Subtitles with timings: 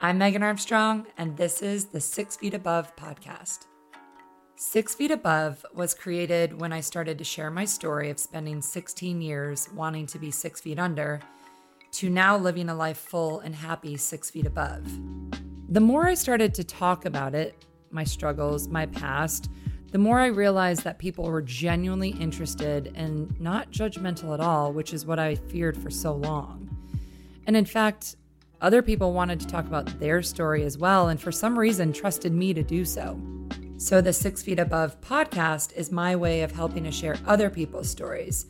[0.00, 3.66] I'm Megan Armstrong, and this is the Six Feet Above podcast.
[4.54, 9.20] Six Feet Above was created when I started to share my story of spending 16
[9.20, 11.18] years wanting to be six feet under
[11.94, 14.88] to now living a life full and happy six feet above.
[15.68, 19.50] The more I started to talk about it, my struggles, my past,
[19.90, 24.94] the more I realized that people were genuinely interested and not judgmental at all, which
[24.94, 26.70] is what I feared for so long.
[27.48, 28.14] And in fact,
[28.60, 32.32] other people wanted to talk about their story as well, and for some reason trusted
[32.32, 33.20] me to do so.
[33.76, 37.88] So, the Six Feet Above podcast is my way of helping to share other people's
[37.88, 38.46] stories,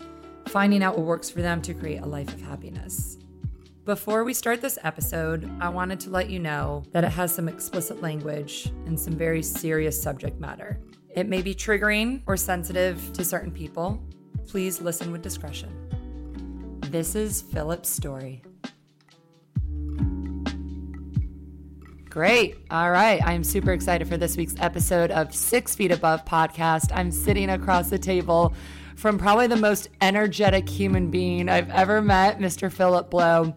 [0.47, 3.19] finding out what works for them to create a life of happiness.
[3.85, 7.49] Before we start this episode, I wanted to let you know that it has some
[7.49, 10.81] explicit language and some very serious subject matter.
[11.11, 14.03] It may be triggering or sensitive to certain people.
[14.47, 15.71] Please listen with discretion.
[16.91, 18.43] This is Philip's story.
[22.11, 22.57] Great.
[22.71, 23.21] All right.
[23.25, 26.91] I'm super excited for this week's episode of Six Feet Above podcast.
[26.95, 28.55] I'm sitting across the table
[28.97, 32.73] from probably the most energetic human being I've ever met, Mr.
[32.73, 33.55] Philip Blow.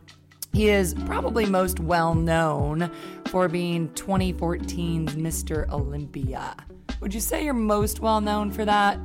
[0.54, 2.92] He is probably most well known
[3.28, 5.70] for being 2014's Mr.
[5.70, 6.56] Olympia.
[7.00, 9.00] Would you say you're most well known for that?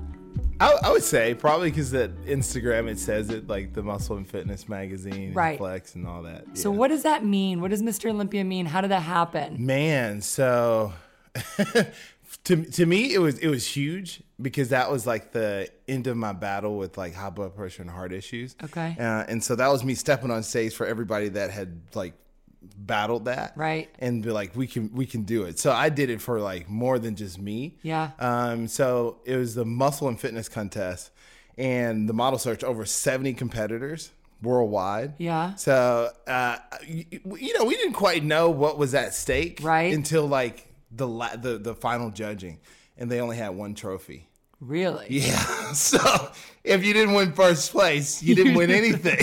[0.60, 4.28] I, I would say probably because that Instagram it says it like the Muscle and
[4.28, 5.50] Fitness magazine, Right.
[5.50, 6.44] and Flex, and all that.
[6.56, 7.60] So, what does that mean?
[7.60, 8.10] What does Mr.
[8.10, 8.66] Olympia mean?
[8.66, 9.64] How did that happen?
[9.64, 10.92] Man, so
[12.44, 16.16] to to me it was it was huge because that was like the end of
[16.16, 18.56] my battle with like high blood pressure and heart issues.
[18.64, 18.96] Okay.
[18.98, 22.14] Uh, and so that was me stepping on stage for everybody that had like
[22.76, 23.52] battled that.
[23.56, 23.88] Right.
[23.98, 25.58] And be like, we can we can do it.
[25.58, 27.78] So I did it for like more than just me.
[27.82, 28.10] Yeah.
[28.18, 28.68] Um.
[28.68, 31.10] So it was the muscle and fitness contest,
[31.58, 34.10] and the model search over seventy competitors
[34.42, 35.14] worldwide.
[35.18, 35.54] Yeah.
[35.54, 37.04] So, uh, you,
[37.38, 39.92] you know, we didn't quite know what was at stake, Right.
[39.94, 42.58] Until like the la- the the final judging,
[42.98, 44.28] and they only had one trophy.
[44.60, 45.06] Really?
[45.10, 45.44] Yeah.
[45.74, 46.30] So
[46.64, 49.18] if you didn't win first place, you didn't win anything.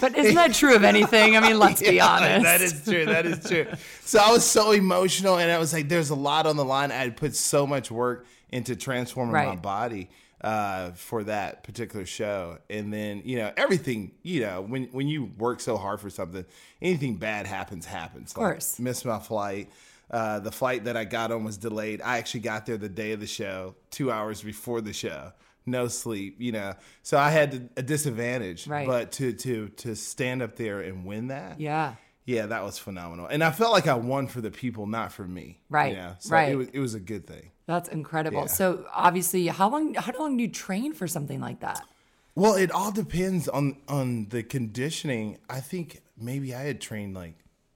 [0.00, 1.36] But isn't that true of anything?
[1.36, 2.44] I mean, let's be honest.
[2.44, 3.04] That is true.
[3.04, 3.66] That is true.
[4.04, 6.92] So I was so emotional, and I was like, "There's a lot on the line."
[6.92, 10.08] I had put so much work into transforming my body
[10.40, 14.12] uh, for that particular show, and then you know everything.
[14.22, 16.44] You know, when when you work so hard for something,
[16.80, 18.30] anything bad happens happens.
[18.30, 18.78] Of course.
[18.78, 19.68] missed my flight.
[20.10, 22.02] Uh, the flight that I got on was delayed.
[22.02, 25.32] I actually got there the day of the show, two hours before the show.
[25.66, 26.74] No sleep, you know.
[27.02, 28.66] So I had a disadvantage.
[28.66, 28.86] Right.
[28.86, 31.94] But to to to stand up there and win that, yeah.
[32.24, 33.26] yeah, that was phenomenal.
[33.26, 35.60] And I felt like I won for the people, not for me.
[35.68, 36.14] Right, You know?
[36.18, 36.48] So right.
[36.50, 37.50] It was, it was a good thing.
[37.66, 38.40] That's incredible.
[38.40, 38.46] Yeah.
[38.46, 41.86] So obviously, how long how long do you train for something like that?
[42.34, 45.38] Well, it all depends on on the conditioning.
[45.48, 47.34] I think maybe I had trained like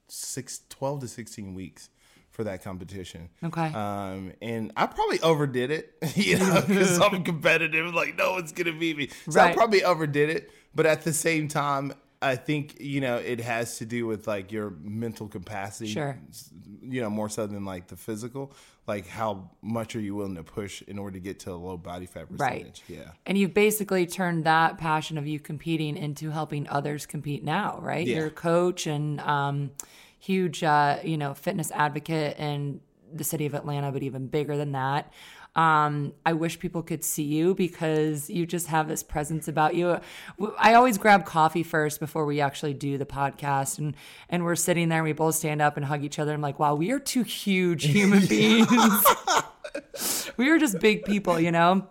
[0.08, 1.90] six, 12 to 16 weeks
[2.34, 3.30] for that competition.
[3.44, 3.72] Okay.
[3.72, 7.94] Um, and I probably overdid it, you know, because I'm competitive.
[7.94, 9.08] Like, no one's going to beat me.
[9.30, 10.50] So I probably overdid it.
[10.74, 14.50] But at the same time, I think, you know, it has to do with like
[14.50, 15.92] your mental capacity.
[15.92, 16.18] Sure.
[16.82, 18.52] You know, more so than like the physical.
[18.88, 21.76] Like, how much are you willing to push in order to get to a low
[21.76, 22.82] body fat percentage?
[22.88, 22.98] Right.
[22.98, 23.12] Yeah.
[23.26, 28.06] And you've basically turned that passion of you competing into helping others compete now, right?
[28.06, 28.16] Yeah.
[28.16, 29.70] You're a coach and um,
[30.24, 32.80] huge, uh, you know, fitness advocate in
[33.12, 35.12] the city of Atlanta, but even bigger than that.
[35.54, 40.00] Um, I wish people could see you because you just have this presence about you.
[40.58, 43.94] I always grab coffee first before we actually do the podcast, and
[44.28, 46.32] and we're sitting there, and we both stand up and hug each other.
[46.32, 48.68] I'm like, wow, we are two huge human beings.
[50.36, 51.86] we are just big people, you know.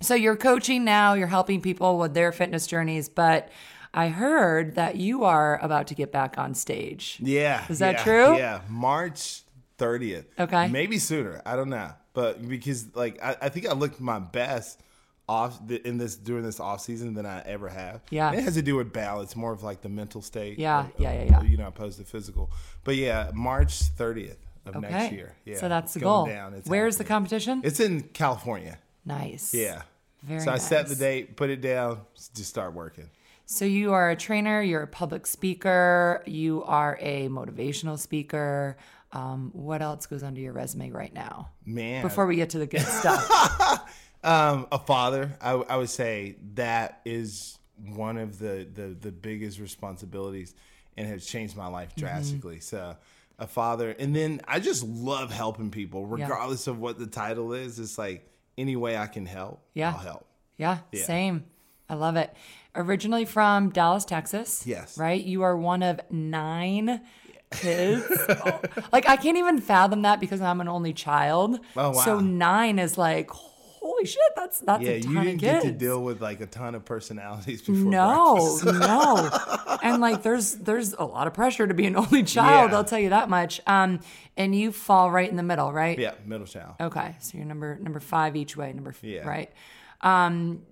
[0.00, 3.48] So you're coaching now, you're helping people with their fitness journeys, but
[3.94, 7.18] I heard that you are about to get back on stage.
[7.20, 7.64] Yeah.
[7.68, 8.36] Is that yeah, true?
[8.36, 8.60] Yeah.
[8.68, 9.42] March
[9.78, 10.24] 30th.
[10.38, 10.68] Okay.
[10.68, 11.40] Maybe sooner.
[11.46, 11.92] I don't know.
[12.12, 14.80] But because like I, I think I looked my best
[15.28, 18.02] off the, in this during this off season than I ever have.
[18.10, 18.30] Yeah.
[18.30, 20.58] And it has to do with balance, more of like the mental state.
[20.58, 21.42] Yeah, of- yeah, yeah, yeah.
[21.42, 22.50] You know, opposed to physical.
[22.82, 24.36] But yeah, March 30th
[24.66, 24.90] of Okay.
[24.90, 25.34] next year.
[25.44, 25.58] Yeah.
[25.58, 26.26] So that's the goal.
[26.26, 26.54] Down.
[26.54, 27.62] It's Where's the competition?
[27.64, 28.78] It's in California.
[29.04, 29.54] nice.
[29.54, 29.82] Yeah.
[30.22, 32.00] Very so I set the date, put it down,
[32.34, 33.10] just start working.
[33.46, 38.76] So you are a trainer, you're a public speaker, you are a motivational speaker.
[39.12, 41.50] Um, what else goes under your resume right now?
[41.64, 42.02] Man.
[42.02, 43.90] Before we get to the good stuff.
[44.24, 47.58] Um, a father, I, I would say that is
[47.94, 50.54] one of the, the, the biggest responsibilities
[50.96, 51.72] and has changed my Mm-hmm.
[51.74, 52.60] life drastically.
[52.60, 52.96] So,
[53.38, 57.78] a father, and then I just love helping people, regardless of what the title is.
[57.80, 58.26] It's like
[58.56, 59.90] any way I can help, Yeah.
[59.90, 60.26] I'll help.
[60.56, 61.02] Yeah, Yeah.
[61.04, 61.44] same.
[61.88, 62.32] I love it.
[62.74, 64.66] Originally from Dallas, Texas.
[64.66, 64.98] Yes.
[64.98, 65.22] Right?
[65.22, 67.00] You are one of nine
[67.50, 68.04] kids.
[68.28, 68.60] Oh,
[68.92, 71.60] like I can't even fathom that because I'm an only child.
[71.76, 71.92] Oh, wow.
[71.92, 75.62] So nine is like, holy shit, that's that's Yeah, a you ton of didn't kids.
[75.64, 77.90] get to deal with like a ton of personalities before.
[77.90, 79.30] No, no.
[79.84, 82.76] And like there's there's a lot of pressure to be an only child, Yeah.
[82.78, 83.60] I'll tell you that much.
[83.66, 84.00] Um
[84.36, 85.98] and you fall right in the middle, right?
[85.98, 86.74] yeah, middle child.
[86.80, 87.14] Okay.
[87.20, 89.28] So you're number number 5 each way, number Yeah.
[89.28, 89.52] right.
[90.00, 90.62] Um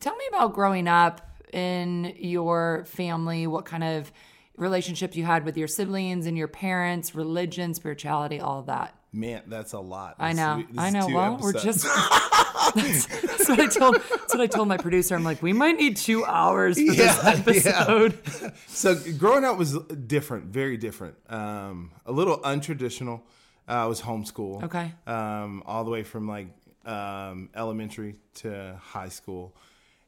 [0.00, 1.20] tell me about growing up
[1.52, 4.12] in your family, what kind of
[4.56, 8.94] relationships you had with your siblings and your parents, religion, spirituality, all of that.
[9.12, 10.16] Man, that's a lot.
[10.18, 10.64] I know.
[10.68, 11.06] this I know.
[11.06, 11.84] Well, we're just
[12.74, 15.14] that's, that's what I told that's what I told my producer.
[15.14, 17.38] I'm like, we might need two hours for this Yeah, yeah.
[17.38, 18.18] episode.
[18.66, 21.14] so growing up was different, very different.
[21.28, 23.20] Um, a little untraditional.
[23.68, 24.64] Uh, I was homeschooled.
[24.64, 24.92] Okay.
[25.06, 26.48] Um, all the way from like
[26.86, 29.54] um, elementary to high school,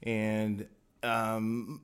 [0.03, 0.67] and
[1.03, 1.81] um,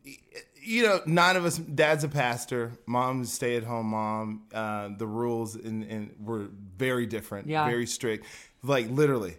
[0.60, 1.58] you know, none of us.
[1.58, 2.72] Dad's a pastor.
[2.86, 4.42] Mom's stay-at-home mom.
[4.52, 7.46] Uh, the rules in, in were very different.
[7.48, 7.66] Yeah.
[7.66, 8.26] Very strict.
[8.62, 9.36] Like literally,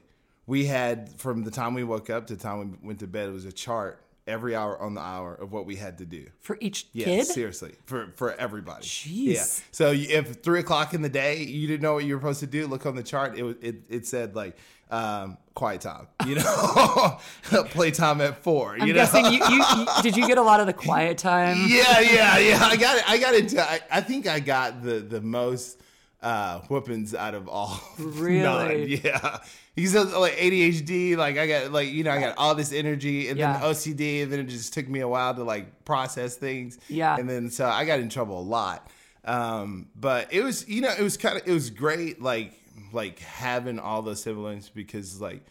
[0.47, 3.29] we had from the time we woke up to the time we went to bed.
[3.29, 6.25] It was a chart every hour on the hour of what we had to do.
[6.39, 7.27] For each Yeah, kid?
[7.27, 8.85] seriously, for for everybody.
[8.85, 9.33] Jeez.
[9.33, 9.43] Yeah.
[9.71, 12.47] So if three o'clock in the day you didn't know what you were supposed to
[12.47, 13.37] do, look on the chart.
[13.37, 14.55] It was- it it said like
[14.93, 16.07] um, quiet time.
[16.25, 17.17] You know,
[17.71, 18.99] playtime at 4 I'm you know.
[18.99, 21.57] guessing you, you, you did you get a lot of the quiet time?
[21.67, 22.59] yeah, yeah, yeah.
[22.61, 23.09] I got it.
[23.09, 23.61] I got into.
[23.61, 25.79] I, I think I got the the most
[26.21, 27.79] uh, whoopings out of all.
[27.97, 28.41] Really?
[28.43, 28.99] nine.
[29.03, 29.39] Yeah.
[29.75, 31.17] He's like ADHD.
[31.17, 33.53] Like I got like you know I got all this energy and Yeah.
[33.53, 36.77] then OCD and then it just took me a while to like process things.
[36.87, 37.17] Yeah.
[37.17, 38.87] And then so I got in trouble a lot.
[39.25, 42.53] Um, but it was you know it was kind of it was great like
[42.91, 45.43] like having all the siblings because like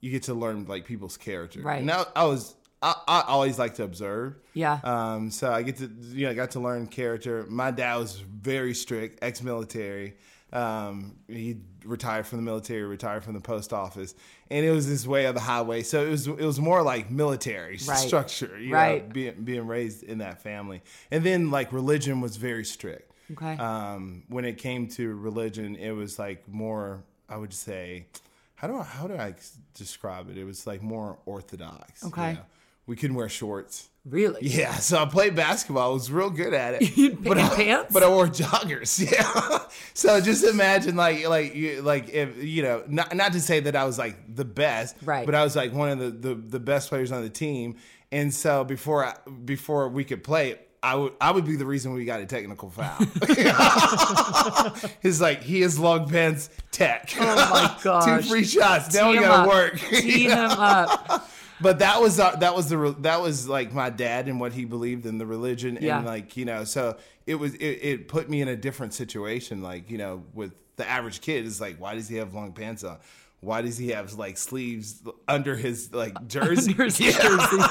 [0.00, 1.60] you get to learn like people's character.
[1.60, 1.82] Right.
[1.84, 4.34] Now I was I, I always like to observe.
[4.52, 4.78] Yeah.
[4.84, 7.46] Um, so I get to you know I got to learn character.
[7.48, 10.16] My dad was very strict, ex-military.
[10.52, 14.14] Um, he retired from the military, retired from the post office,
[14.50, 15.82] and it was this way of the highway.
[15.82, 17.96] So it was it was more like military Right.
[17.98, 19.04] structure, you Right.
[19.08, 20.82] know, being being raised in that family.
[21.10, 23.10] And then like religion was very strict.
[23.32, 23.56] Okay.
[23.56, 27.02] Um, when it came to religion, it was like more.
[27.28, 28.06] I would say,
[28.54, 29.34] how do I how do I
[29.74, 30.36] describe it?
[30.36, 32.02] It was like more orthodox.
[32.02, 32.34] you Okay.
[32.34, 32.40] know.
[32.86, 33.88] We couldn't wear shorts.
[34.04, 34.40] Really?
[34.42, 35.90] Yeah, so I played basketball.
[35.90, 36.94] I was real good at it.
[36.98, 37.90] You but I, pants?
[37.90, 39.00] But I wore joggers.
[39.10, 39.60] Yeah.
[39.94, 43.74] so just imagine like like you like if you know not not to say that
[43.74, 45.24] I was like the best, Right.
[45.24, 47.76] But I was like one of the the, the best players on the team.
[48.12, 49.14] And so before I,
[49.46, 52.68] before we could play, I would I would be the reason we got a technical
[52.70, 52.98] foul.
[55.02, 57.10] He's like he is long pants tech.
[57.18, 58.24] Oh my gosh.
[58.24, 58.94] Two free shots.
[58.94, 59.48] Now we Tee gotta up.
[59.48, 59.78] work.
[59.80, 61.28] Tee him up.
[61.60, 64.64] but that was uh, that was the that was like my dad and what he
[64.66, 65.98] believed in the religion Yeah.
[65.98, 66.96] and like you know so
[67.26, 70.86] it was it, it put me in a different situation like you know with the
[70.88, 72.98] average kid is like why does he have long pants on
[73.40, 77.12] why does he have like sleeves under his like jersey Under his Yeah.
[77.12, 77.62] jersey.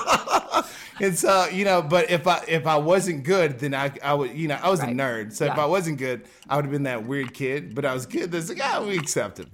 [1.02, 4.32] And so you know but if i if i wasn't good then i i would
[4.32, 4.94] you know i was Right.
[4.94, 7.86] a nerd so if i wasn't good i would have been that weird kid but
[7.86, 9.50] i was good that's like ah we accept him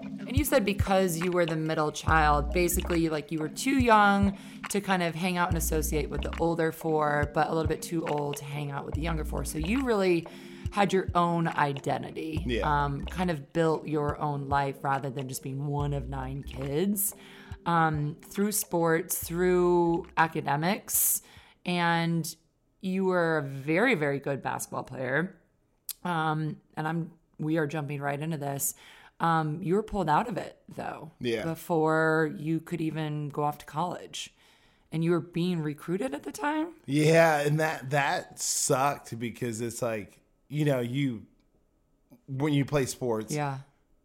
[0.00, 4.36] And you said because you were the middle child, basically like you were too young
[4.70, 7.80] to kind of hang out and associate with the older four, but a little bit
[7.80, 9.44] too old to hang out with the younger four.
[9.44, 10.26] So you really
[10.70, 12.42] had your own identity.
[12.46, 12.84] Yeah.
[12.84, 17.14] Um, kind of built your own life rather than just being one of nine kids.
[17.66, 21.20] Um, through sports, through academics,
[21.66, 22.34] and
[22.80, 25.36] you were a very, very good basketball player.
[26.04, 28.74] Um, and I'm we are jumping right into this.
[29.20, 31.44] Um, you were pulled out of it though, Yeah.
[31.44, 34.32] before you could even go off to college,
[34.92, 36.68] and you were being recruited at the time.
[36.86, 41.22] Yeah, and that that sucked because it's like you know you
[42.26, 43.58] when you play sports, Yeah,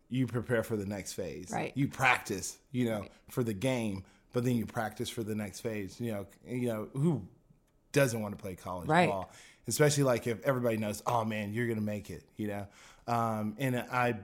[0.09, 1.49] you prepare for the next phase.
[1.51, 1.71] Right.
[1.75, 5.99] You practice, you know, for the game, but then you practice for the next phase.
[5.99, 7.27] You know, you know who
[7.91, 9.09] doesn't want to play college Right.
[9.09, 9.31] ball,
[9.67, 12.23] especially like if everybody knows, oh man, you're gonna make it.
[12.37, 12.67] You know,
[13.07, 14.15] um, and I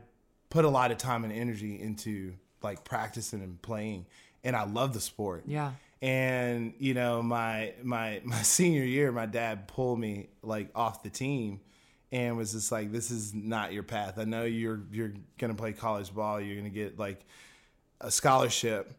[0.49, 4.05] put a lot of time and energy into like practicing and playing,
[4.43, 5.43] and I love the sport.
[5.45, 5.71] yeah,
[6.01, 11.09] And you know, my my my senior year, my dad pulled me like off the
[11.09, 11.59] team,
[12.11, 14.17] and was just like, "This is not your path.
[14.17, 16.39] I know you're you're gonna play college ball.
[16.41, 17.25] You're gonna get like
[18.01, 18.93] a scholarship,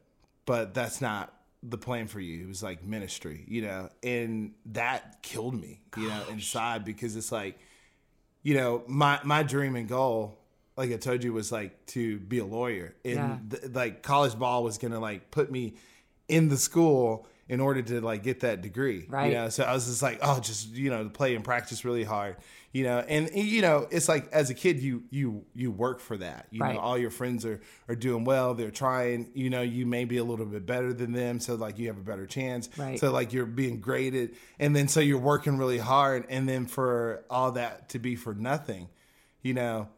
[0.47, 5.23] but that's not the plan for you." It was like ministry, you know, and that
[5.23, 7.59] killed me, you know, inside because it's like,
[8.43, 10.37] you know, my my dream and goal
[10.77, 13.39] like I told you, was like to be a lawyer, and Yeah.
[13.59, 15.75] th- like college ball was gonna like put me
[16.27, 19.27] in the school in order to like get that degree, Right.
[19.27, 22.05] You know, so I was just like, oh, just you know, play and practice really
[22.05, 22.37] hard,
[22.73, 26.17] you know, and you know, it's like as a kid, you you you work for
[26.19, 26.75] that, you Right.
[26.75, 30.19] know, all your friends are are doing well, they're trying, you know, you may be
[30.19, 32.99] a little bit better than them, so like you have a better chance, Right.
[32.99, 37.25] so like you're being graded, and then so you're working really hard, and then for
[37.29, 38.89] all that to be for nothing,
[39.43, 39.89] you know,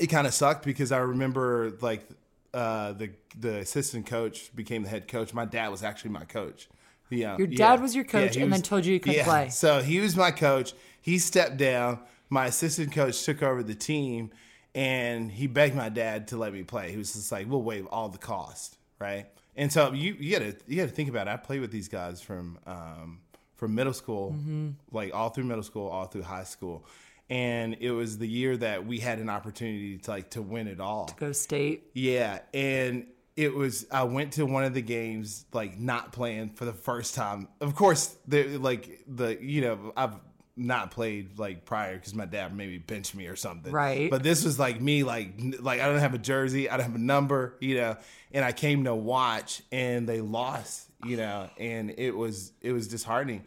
[0.00, 2.08] it kind of sucked because I remember like
[2.54, 5.34] uh, the the assistant coach became the head coach.
[5.34, 6.68] My dad was actually my coach.
[7.10, 9.50] Yeah, Your dad was your coach he and then told you you couldn't play.
[9.50, 10.72] So he was my coach.
[11.02, 11.98] He stepped down.
[12.30, 14.30] My assistant coach took over the team,
[14.74, 16.90] and he begged my dad to let me play.
[16.90, 20.44] He was just like, "We'll waive all the cost, right?" And so you you got
[20.44, 21.30] to you got to think about it.
[21.30, 23.20] I played with these guys from um,
[23.56, 24.68] from middle school, Mm-hmm.
[24.92, 26.86] like all through middle school, all through high school,
[27.28, 30.80] and it was the year that we had an opportunity to like to win it
[30.80, 31.04] all.
[31.06, 31.90] To go state.
[31.92, 33.06] Yeah, and
[33.36, 37.14] it was I went to one of the games like not playing for the first
[37.14, 37.48] time.
[37.60, 40.14] Of course, the like the you know I've
[40.56, 43.72] not played like prior because my dad maybe benched me or something.
[43.72, 44.10] Right.
[44.10, 46.94] But this was like me like like I don't have a jersey, I don't have
[46.94, 47.96] a number, you know,
[48.32, 52.88] and I came to watch and they lost, you know, and it was it was
[52.88, 53.44] disheartening.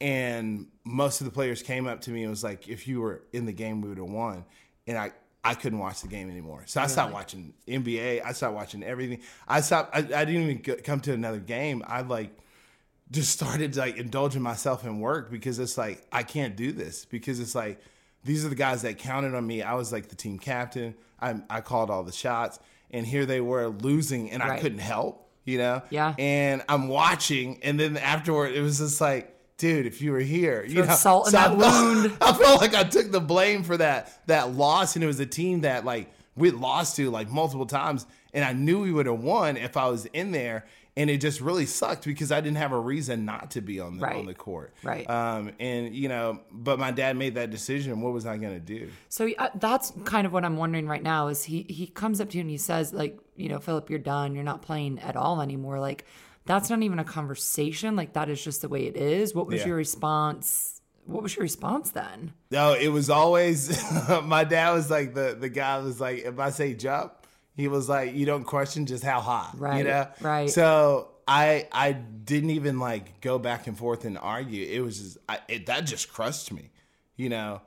[0.00, 3.22] And most of the players came up to me and was like, if you were
[3.32, 4.44] in the game, we would have won.
[4.86, 5.12] And I,
[5.42, 6.64] I couldn't watch the game anymore.
[6.66, 8.22] So I stopped watching NBA.
[8.24, 9.20] I stopped watching everything.
[9.48, 11.82] I stopped, I, I didn't even come to another game.
[11.86, 12.36] I like
[13.10, 17.40] just started like indulging myself in work because it's like, I can't do this because
[17.40, 17.80] it's like,
[18.24, 19.62] these are the guys that counted on me.
[19.62, 20.94] I was like the team captain.
[21.20, 22.58] I, I called all the shots
[22.90, 25.82] and here they were losing and I couldn't help, you know?
[25.90, 26.14] Yeah.
[26.18, 30.64] And I'm watching and then afterward it was just like, dude, if you were here,
[30.66, 32.12] you Throw know, salt in I that felt- wound.
[32.20, 35.24] I felt like I took the blame for that that loss, and it was a
[35.26, 39.20] team that like we lost to like multiple times, and I knew we would have
[39.22, 40.66] won if I was in there,
[40.96, 43.98] and it just really sucked because I didn't have a reason not to be on
[43.98, 44.16] the Right.
[44.16, 45.08] on the court, Right.
[45.08, 48.00] Um, and you know, but my dad made that decision.
[48.00, 48.88] What was I going to do?
[49.08, 52.30] So uh, that's kind of what I'm wondering right now is he he comes up
[52.30, 54.34] to you and he says like, you know, Philip, you're done.
[54.34, 55.78] You're not playing at all anymore.
[55.80, 56.04] Like
[56.46, 57.96] that's not even a conversation.
[57.96, 59.34] Like that is just the way it is.
[59.34, 59.66] What was Yeah.
[59.68, 60.80] your response?
[61.04, 62.32] What was your response then?
[62.50, 63.80] No, it was always
[64.24, 67.12] my dad was like the the guy was like if I say jump,
[67.56, 70.50] he was like you don't question just how high, Right, You know, right.
[70.50, 74.64] So I I didn't even like go back and forth and argue.
[74.64, 76.70] It was just I, it, that just crushed me,
[77.16, 77.62] you know.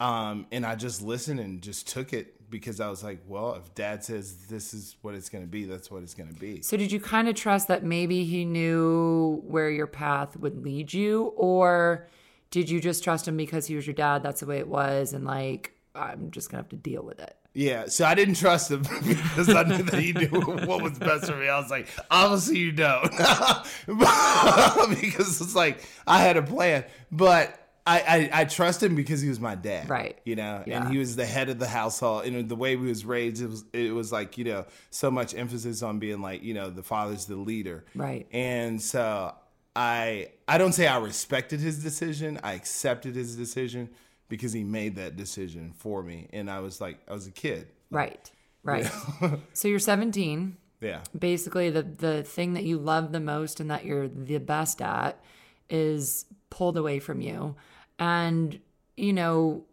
[0.00, 3.74] Um, and I just listened and just took it because I was like, well, if
[3.74, 6.62] Dad says this is what it's going to be, that's what it's going to be.
[6.62, 10.92] So did you kind of trust that maybe he knew where your path would lead
[10.92, 12.08] you or
[12.50, 15.12] did you just trust him because he was your dad, that's the way it was
[15.12, 17.36] and like I'm just going to have to deal with it?
[17.56, 20.26] Yeah, so I didn't trust him because I knew that he knew
[20.66, 21.48] what was best for me.
[21.48, 23.08] I was like, obviously you don't,
[23.86, 29.28] because it's like I had a plan, but I, I I trust him because he
[29.28, 30.18] was my dad, Right.
[30.24, 30.82] You know, Yeah.
[30.82, 33.46] and he was the head of the household, and the way we was raised, it
[33.48, 36.82] was it was like you know so much emphasis on being like you know the
[36.82, 38.26] father's the leader, Right.
[38.32, 39.34] And so
[39.76, 43.90] I I don't say I respected his decision, I accepted his decision
[44.28, 47.68] because he made that decision for me, and I was like I was a kid.
[47.90, 48.30] Right.
[48.64, 48.90] Right.
[49.52, 50.56] so you're 17.
[50.80, 51.02] Yeah.
[51.18, 55.22] Basically the the thing that you love the most and that you're the best at
[55.68, 57.56] is pulled away from you.
[57.98, 58.58] And
[58.96, 59.66] you know,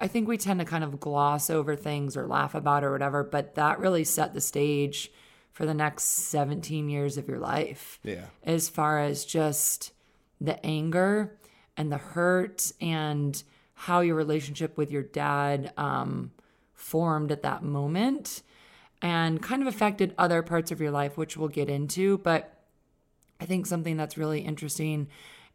[0.00, 3.24] I think we tend to kind of gloss over things or laugh about or whatever,
[3.24, 5.10] but that really set the stage
[5.52, 7.98] for the next 17 years of your life.
[8.02, 8.26] Yeah.
[8.42, 9.92] As far as just
[10.40, 11.36] the anger
[11.76, 13.42] and the hurt and
[13.84, 16.32] how your relationship with your dad um,
[16.72, 18.42] formed at that moment
[19.02, 22.16] and kind of affected other parts of your life, which we'll get into.
[22.18, 22.62] But
[23.38, 25.08] I think something that's really interesting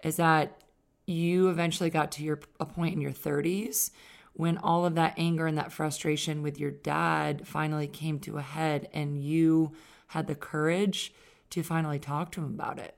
[0.04, 0.62] is that
[1.08, 3.90] you eventually got to your a point in your 30s
[4.34, 8.44] when all of that anger and that frustration with your dad finally came to a
[8.44, 9.72] head and you
[10.06, 11.16] had the courage
[11.50, 12.96] to finally talk to him about it.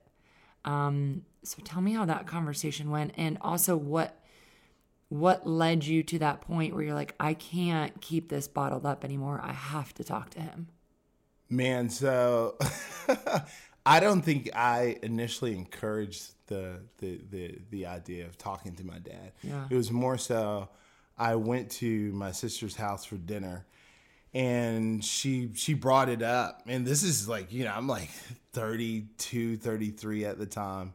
[0.66, 4.21] Um, so tell me how that conversation went and also what
[5.12, 9.04] what led you to that point where you're like I can't keep this bottled up
[9.04, 9.38] anymore.
[9.44, 10.68] I have to talk to him.
[11.50, 12.56] Man, so
[13.84, 19.00] I don't think I initially encouraged the, the the the idea of talking to my
[19.00, 19.32] dad.
[19.42, 19.66] Yeah.
[19.68, 20.70] It was more so
[21.18, 23.66] I went to my sister's house for dinner
[24.32, 26.62] and she she brought it up.
[26.66, 28.08] And this is like, you know, I'm like
[28.54, 30.94] 32, 33 at the time.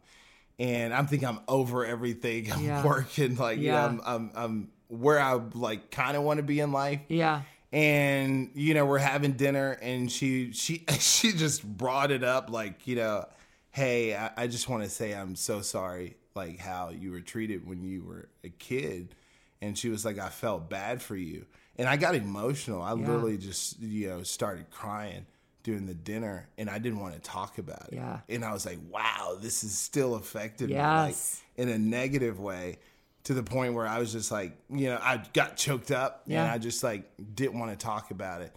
[0.59, 2.51] And I'm thinking I'm over everything.
[2.53, 2.83] I'm Yeah.
[2.83, 3.63] working like, Yeah.
[3.63, 7.01] you know, I'm I'm I'm where I like kind of want to be in life.
[7.09, 7.41] Yeah.
[7.73, 12.87] and you know we're having dinner and she she she just brought it up like
[12.87, 13.25] you know
[13.71, 17.67] hey i, I just want to say i'm so sorry like how you were treated
[17.67, 19.13] when you were a kid
[19.61, 21.45] and she was like i felt bad for you
[21.77, 23.05] and i got emotional i Yeah.
[23.05, 25.25] literally just you know started crying
[25.67, 28.19] during the dinner and i didn't want to talk about it Yeah.
[28.29, 31.15] and i was like wow this is still affected me like
[31.57, 32.77] in a negative way
[33.25, 36.43] to the point where I was just like, you know, I got choked up Yeah.
[36.43, 37.03] and I just like
[37.35, 38.55] didn't want to talk about it.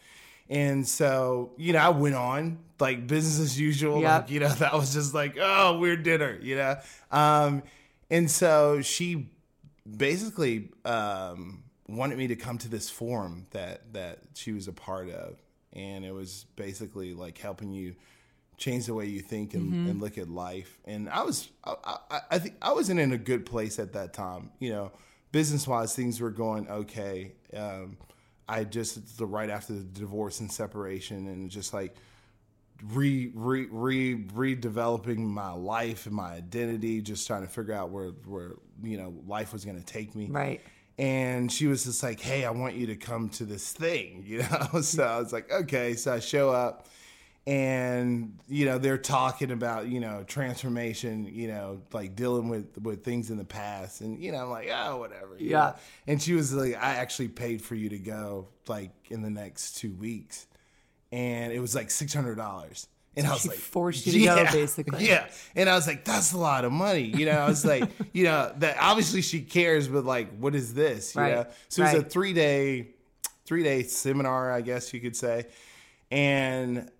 [0.49, 4.01] And so, you know, I went on like business as usual.
[4.01, 4.23] Yep.
[4.23, 6.77] Like, you know, that was just like, oh, weird dinner, you know?
[7.11, 7.65] Um,
[8.11, 9.27] and so she
[9.97, 15.11] basically um, wanted me to come to this forum that that she was a part
[15.11, 15.37] of.
[15.73, 17.95] And it was basically like helping you
[18.57, 20.79] change the way you think and, and look at life.
[20.85, 21.75] And I was, I,
[22.11, 24.51] I, I think I wasn't in a good place at that time.
[24.59, 24.93] You know,
[25.33, 27.33] business wise, things were going okay.
[27.57, 27.97] Um,
[28.49, 31.95] I just the right after the divorce and separation, and just like
[32.93, 38.09] re re re redeveloping my life and my identity, just trying to figure out where
[38.27, 40.61] where you know life was going to take me Right.
[41.01, 44.41] And she was just like, "Hey, I want you to come to this thing," you
[44.41, 44.83] know.
[44.83, 46.89] So I was like, "Okay." So I show up,
[47.47, 53.03] and you know they're talking about you know transformation, you know, like dealing with with
[53.03, 55.59] things in the past, and you know I'm like, "Oh, whatever." Yeah.
[55.59, 55.75] know.
[56.07, 59.79] And she was like, "I actually paid for you to go like in the next
[59.79, 60.47] two weeks,"
[61.11, 62.87] and it was like six hundred dollars.
[63.17, 65.05] And I was She like, forced you to go, basically.
[65.07, 65.29] Yeah.
[65.57, 67.03] And I was like, that's a lot of money.
[67.03, 70.75] You know, I was like, you know, that obviously she cares, but like, what is
[70.75, 71.15] this?
[71.17, 71.35] You Right.
[71.35, 71.47] know?
[71.69, 72.89] So it was a three day,
[73.47, 75.47] three day seminar, I guess you could say.
[76.11, 76.91] And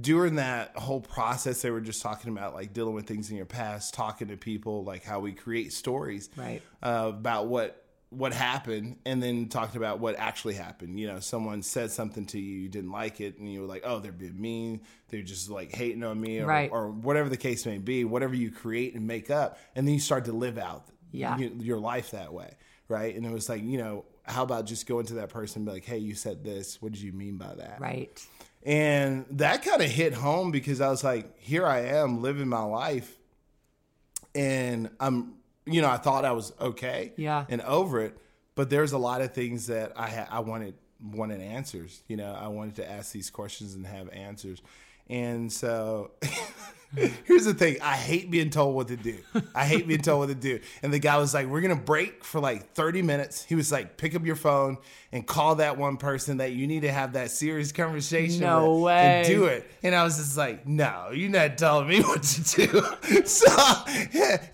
[0.00, 3.46] during that whole process, they were just talking about like dealing with things in your
[3.46, 6.60] past, talking to people, like how we create stories Right.
[6.82, 11.62] uh, about what what happened and then talked about what actually happened you know someone
[11.62, 14.40] said something to you you didn't like it and you were like oh they're being
[14.40, 16.70] mean they're just like hating on me or, Right.
[16.72, 20.00] or whatever the case may be whatever you create and make up and then you
[20.00, 21.36] start to live out Yeah.
[21.36, 22.56] y- your life that way
[22.88, 25.66] right and it was like you know how about just going to that person and
[25.66, 28.26] be like hey you said this what did you mean by that Right.
[28.64, 32.62] and that kind of hit home because I was like, here I am living my
[32.64, 33.16] life.
[34.34, 35.34] And I'm,
[35.72, 37.44] you know, I thought I was okay Yeah.
[37.48, 38.16] and over it.
[38.54, 42.02] But there's a lot of things that I ha- I wanted wanted answers.
[42.08, 44.60] You know, I wanted to ask these questions and have answers.
[45.10, 46.10] And so
[47.24, 47.78] here's the thing.
[47.82, 49.18] I hate being told what to do.
[49.54, 50.60] I hate being told what to do.
[50.82, 53.44] And the guy was like, We're gonna break for like 30 minutes.
[53.44, 54.78] He was like, pick up your phone
[55.12, 58.82] and call that one person that you need to have that serious conversation No with
[58.84, 59.18] way.
[59.20, 59.70] and do it.
[59.82, 63.24] And I was just like, No, you're not telling me what to do.
[63.24, 63.46] so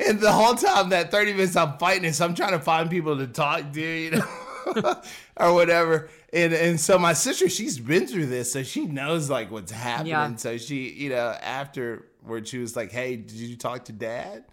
[0.00, 2.90] and the whole time that 30 minutes I'm fighting it, so I'm trying to find
[2.90, 4.94] people to talk to, you know.
[5.36, 6.08] or whatever.
[6.34, 10.10] And and so my sister, she's been through this, so she knows like what's happening.
[10.10, 10.34] Yeah.
[10.36, 14.44] So she, you know, afterward, she was like, "Hey, did you talk to dad?"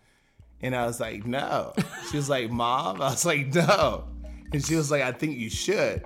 [0.61, 1.73] And I was like, "No."
[2.11, 4.03] She was like, "Mom," I was like, "No,"
[4.53, 6.05] and she was like, "I think you should."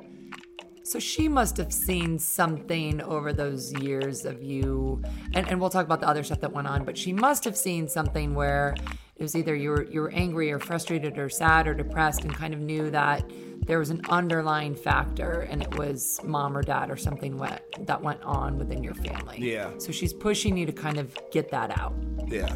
[0.83, 5.83] So she must have seen something over those years of you, and, and we'll talk
[5.83, 8.75] about the other stuff that went on, but she must have seen something where
[9.15, 12.33] it was either you were you were angry or frustrated or sad or depressed and
[12.33, 13.29] kind of knew that
[13.65, 18.01] there was an underlying factor and it was mom or dad or something went, that
[18.01, 19.37] went on within your family.
[19.39, 19.71] Yeah.
[19.79, 21.95] So she's pushing you to kind of get that out.
[22.27, 22.55] Yeah.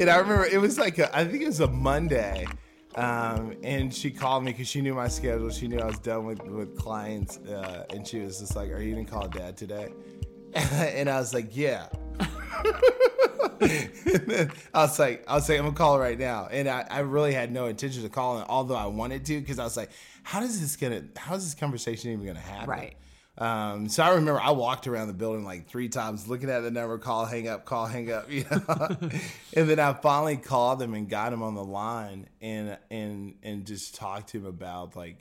[0.00, 2.46] And I remember it was like a, I think it was a Monday,
[2.94, 5.50] um, and she called me because she knew my schedule.
[5.50, 8.80] She knew I was done with with clients, uh, and she was just like, "Are
[8.80, 9.92] you gonna call Dad today?"
[10.54, 11.88] and I was like, "Yeah."
[13.64, 17.32] I was like, I was like, I'm gonna call right now, and I, I really
[17.32, 19.90] had no intention of calling, although I wanted to, because I was like,
[20.22, 22.68] how does this gonna, how is this conversation even gonna happen?
[22.68, 22.94] Right.
[23.38, 26.70] Um, so I remember I walked around the building like three times, looking at the
[26.70, 28.96] number, call, hang up, call, hang up, you know.
[29.56, 33.66] and then I finally called him and got him on the line, and and and
[33.66, 35.16] just talked to him about like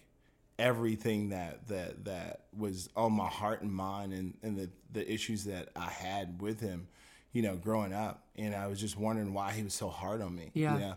[0.60, 5.46] everything that that that was on my heart and mind, and and the the issues
[5.46, 6.90] that I had with him,
[7.32, 10.36] you know, growing up, and I was just wondering why he was so hard on
[10.36, 10.74] me, Yeah.
[10.74, 10.94] you know.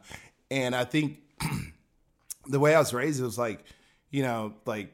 [0.51, 1.19] And I think
[2.47, 3.65] the way I was raised, it was like,
[4.11, 4.93] you know, like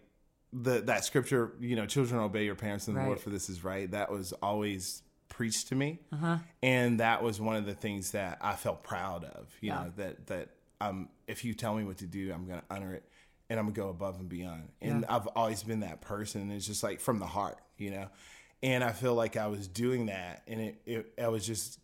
[0.52, 3.62] the that scripture, you know, children obey your parents and the Lord for this is
[3.64, 3.90] right.
[3.90, 6.00] That was always preached to me,
[6.62, 9.48] and that was one of the things that I felt proud of.
[9.60, 9.84] You Yeah.
[9.84, 10.48] know that that
[10.80, 13.04] um, if you tell me what to do, I'm going to honor it,
[13.48, 14.70] and I'm going to go above and beyond.
[14.80, 15.14] And Yeah.
[15.14, 16.50] I've always been that person.
[16.50, 18.08] It's just like from the heart, you know.
[18.62, 21.78] and I feel like I was doing that, and it, it I was just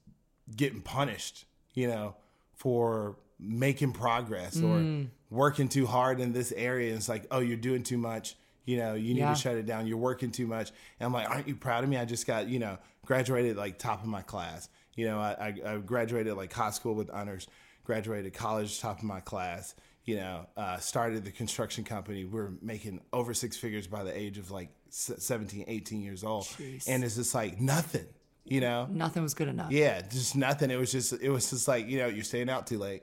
[0.57, 2.15] getting punished, you know,
[2.55, 5.09] for making progress or Mm.
[5.31, 6.89] working too hard in this area.
[6.89, 8.35] And it's like, oh, you're doing too much.
[8.67, 9.31] You know, you need Yeah.
[9.33, 9.87] to shut it down.
[9.87, 10.71] You're working too much.
[11.01, 11.97] And I'm like, aren't you proud of me?
[11.97, 12.77] I just got, you know,
[13.07, 14.69] graduated like top of my class.
[14.97, 17.47] You know, I, I, I graduated like high school with honors,
[17.85, 19.75] graduated college top of my class.
[20.05, 22.25] You know, uh, started the construction company.
[22.25, 26.45] We're making over six figures by the age of like s- 17, 18 years old.
[26.45, 26.85] Jeez.
[26.89, 28.07] And it's just like nothing,
[28.45, 28.87] you know?
[28.89, 29.73] Nothing was good enough.
[29.73, 30.71] Yeah, just nothing.
[30.71, 33.03] It was just it was just like, you know, you're staying out too late.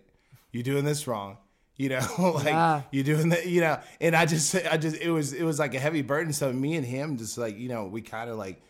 [0.54, 1.38] You're doing this wrong.
[1.76, 2.02] You know,
[2.36, 2.82] like Yeah.
[2.92, 5.74] you're doing that, you know, and I just I just it was it was like
[5.74, 6.32] a heavy burden.
[6.34, 8.62] So me and him just like, you know, we kind of like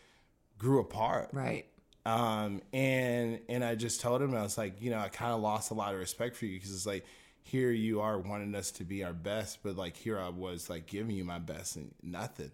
[0.58, 1.30] grew apart.
[1.32, 1.66] Right.
[2.06, 5.40] Um and and I just told him I was like, you know, I kind of
[5.40, 7.04] lost a lot of respect for you because it's like
[7.42, 10.86] here you are wanting us to be our best, but like here I was like
[10.86, 12.50] giving you my best and nothing.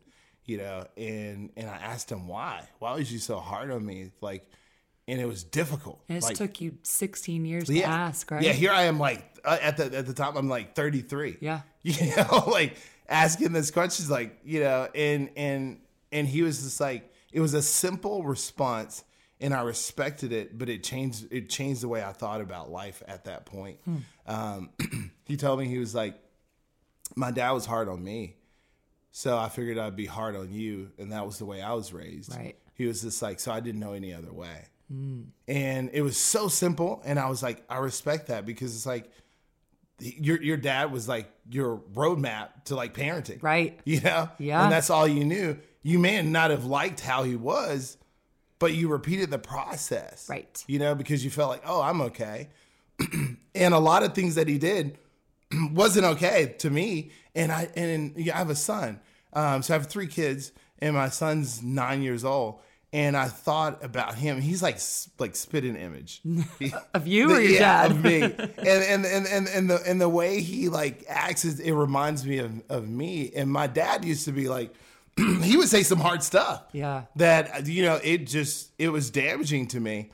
[0.46, 2.64] You know, and and I asked him why.
[2.80, 4.10] Why was you so hard on me?
[4.20, 4.50] Like
[5.10, 6.00] and it was difficult.
[6.08, 8.42] And it like, took you 16 years to ask, right?
[8.42, 11.38] yeah, here I am, like uh, at the at the top, I'm like 33.
[11.40, 11.62] Yeah.
[11.82, 12.76] you know, like
[13.08, 15.80] asking this questions, like you know, and and
[16.12, 19.02] and he was just like, it was a simple response,
[19.40, 23.02] and I respected it, but it changed it changed the way I thought about life
[23.08, 23.78] at that point.
[23.84, 23.96] Hmm.
[24.26, 24.70] Um,
[25.24, 26.14] he told me he was like,
[27.16, 28.36] my dad was hard on me,
[29.10, 31.92] so I figured I'd be hard on you, and that was the way I was
[31.92, 32.36] raised.
[32.36, 32.56] Right.
[32.74, 36.48] He was just like, so I didn't know any other way and it was so
[36.48, 39.08] simple and i was like i respect that because it's like
[40.00, 43.42] your your dad was like your roadmap to like parenting.
[43.42, 43.78] Right.
[43.84, 44.28] you know?
[44.38, 44.62] Yeah.
[44.62, 45.58] and that's all you knew.
[45.82, 47.96] You may not have liked how he was
[48.58, 50.28] but you repeated the process.
[50.28, 50.62] Right.
[50.66, 52.48] you know because you felt like oh i'm okay.
[53.52, 54.96] And a lot of things that he did
[55.72, 57.10] wasn't okay to me.
[57.34, 59.00] And i and yeah, i have a son.
[59.32, 62.60] Um, so i have three kids and my son's nine years old
[62.92, 64.78] and i thought about him he's like
[65.18, 66.20] like spitting image
[66.94, 67.90] Of you or your yeah, dad?
[67.92, 71.60] of me and and and and, and the and the way he like acts is,
[71.60, 74.74] it reminds me of, of me and my dad used to be like
[75.42, 77.04] he would say some hard stuff Yeah.
[77.16, 80.10] that you know it just it was damaging to me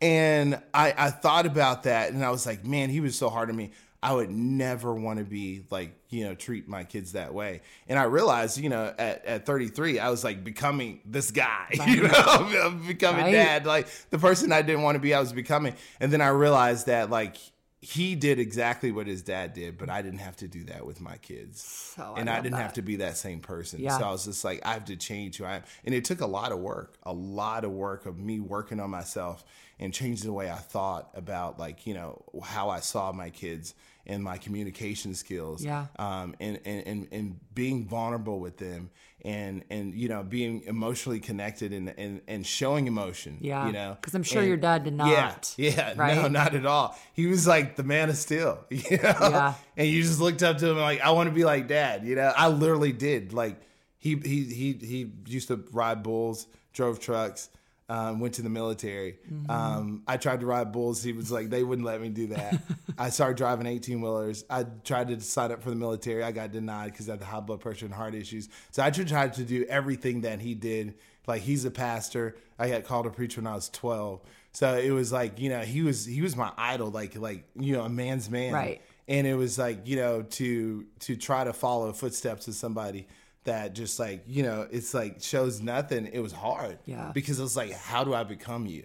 [0.00, 3.48] and I, I thought about that and I was like, man, he was so hard
[3.48, 3.70] on me.
[4.04, 7.62] I would never want to be like, you know, treat my kids that way.
[7.88, 12.02] And I realized, you know, at, at 33, I was like becoming this guy, you
[12.02, 13.32] know, becoming Right.
[13.32, 15.74] dad, like the person I didn't want to be, I was becoming.
[16.00, 17.36] And then I realized that like
[17.80, 21.00] he did exactly what his dad did, but I didn't have to do that with
[21.00, 21.62] my kids
[21.96, 23.80] So and I, love didn't have to be that same person.
[23.80, 23.96] Yeah.
[23.96, 25.62] So I was just like, I have to change who I am.
[25.86, 28.90] And it took a lot of work, a lot of work of me working on
[28.90, 29.44] myself
[29.78, 33.74] and changing the way I thought about like, you know, how I saw my kids
[34.06, 35.64] and my communication skills.
[35.64, 35.86] Yeah.
[35.98, 38.90] Um, and, and, and, and being vulnerable with them
[39.24, 43.66] and, and, you know, being emotionally connected and, and, and showing emotion, Yeah.
[43.66, 45.94] you know, 'Cause I'm sure And- your dad did not, Yeah.
[45.96, 46.30] No, right?
[46.30, 46.94] not at all.
[47.14, 49.16] He was like the man of steel, you know?
[49.20, 49.54] Yeah.
[49.76, 52.04] and you just looked up to him like, I want to be like dad.
[52.04, 53.32] You know, I literally did.
[53.32, 53.58] Like
[53.98, 57.48] he he he he used to ride bulls, drove trucks,
[57.88, 59.18] um, went to the military.
[59.30, 59.50] Mm-hmm.
[59.50, 61.02] Um, I tried to ride bulls.
[61.02, 62.62] He was like, they wouldn't let me do that.
[62.98, 64.44] I started driving 18 wheelers.
[64.48, 66.22] I tried to sign up for the military.
[66.22, 68.48] I got denied because I had high blood pressure and heart issues.
[68.70, 70.94] So I just tried to do everything that he did.
[71.26, 72.36] Like he's a pastor.
[72.58, 74.20] I got called to preach when I was 12.
[74.52, 77.72] So it was like, you know, he was he was my idol, like like you
[77.74, 78.80] know, a man's man Right.
[79.08, 83.08] and it was like you know to to try to follow footsteps of somebody
[83.44, 86.06] that just like you know it's like shows nothing.
[86.12, 86.78] It was hard.
[86.86, 87.12] Yeah.
[87.14, 88.84] because it was like how do i become you?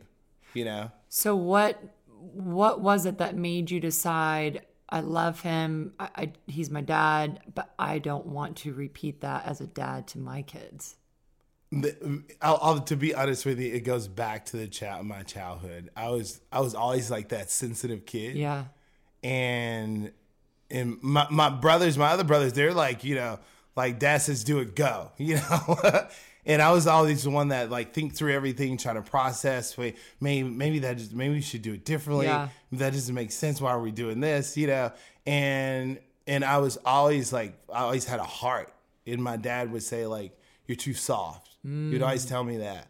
[0.53, 0.91] You know?
[1.09, 1.81] So what
[2.33, 7.41] what was it that made you decide I love him, I, I he's my dad,
[7.53, 10.95] but I don't want to repeat that as a dad to my kids.
[11.71, 15.21] The- I'll, I'll, to be honest with you it goes back to the child my
[15.21, 15.89] childhood.
[15.95, 18.35] I was i was always like that sensitive kid.
[18.35, 18.65] Yeah.
[19.23, 20.11] and
[20.71, 23.39] and my, my brothers, my other brothers, they're like, you know,
[23.79, 26.07] like dad says, do it, go, you know.
[26.45, 29.77] and I was always the one that like think through everything, trying to process.
[29.77, 32.25] Wait, maybe maybe that just maybe we should do it differently.
[32.25, 32.49] Yeah.
[32.73, 33.61] That doesn't make sense.
[33.61, 34.57] Why are we doing this?
[34.57, 34.91] You know.
[35.25, 38.73] And and I was always like, I always had a heart.
[39.07, 40.37] And my dad would say like,
[40.67, 41.49] you're too soft.
[41.63, 42.29] He'd always mm.
[42.29, 42.87] tell me that.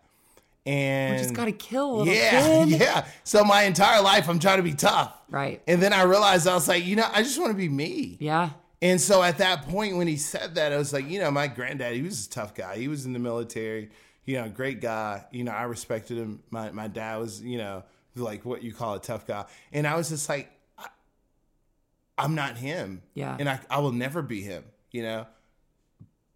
[0.65, 2.81] And we Just gotta kill a yeah, kid.
[2.81, 3.05] yeah.
[3.23, 5.15] So my entire life, I'm trying to be tough.
[5.29, 5.61] Right.
[5.67, 8.17] And then I realized I was like, you know, I just want to be me.
[8.19, 8.49] Yeah.
[8.81, 11.47] And so at that point, when he said that, I was like, you know, my
[11.47, 12.77] granddad, he was a tough guy.
[12.77, 13.89] He was in the military,
[14.25, 15.25] you know, great guy.
[15.31, 16.41] You know, I respected him.
[16.49, 17.83] My my dad was, you know,
[18.15, 19.45] like what you call a tough guy.
[19.73, 20.87] And I was just like, I,
[22.17, 23.01] I'm not him.
[23.13, 23.35] Yeah.
[23.37, 25.27] And I, I will never be him, you know.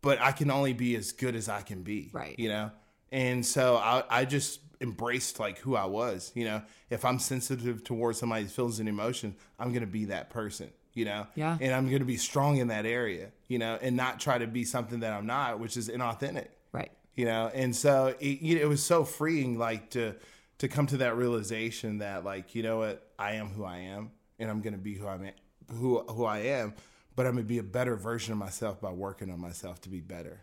[0.01, 2.10] But I can only be as good as I can be.
[2.12, 2.38] Right.
[2.38, 2.71] You know?
[3.10, 6.34] And so I, I just embraced like who I was.
[6.36, 10.69] You know, if I'm sensitive towards somebody's feelings and emotions, I'm gonna be that person.
[10.93, 11.58] You know, Yeah.
[11.60, 13.32] and I'm gonna be strong in that area.
[13.47, 16.91] You know, and not try to be something that I'm not, which is inauthentic Right.
[17.15, 20.15] you know and so it, you know, it was so freeing like to
[20.60, 24.12] to come to that realization that like you know what i am who i am
[24.39, 25.29] and i'm gonna be who i'm
[25.71, 26.73] who who i am
[27.15, 29.99] but i'm gonna be a better version of myself by working on myself to be
[29.99, 30.41] better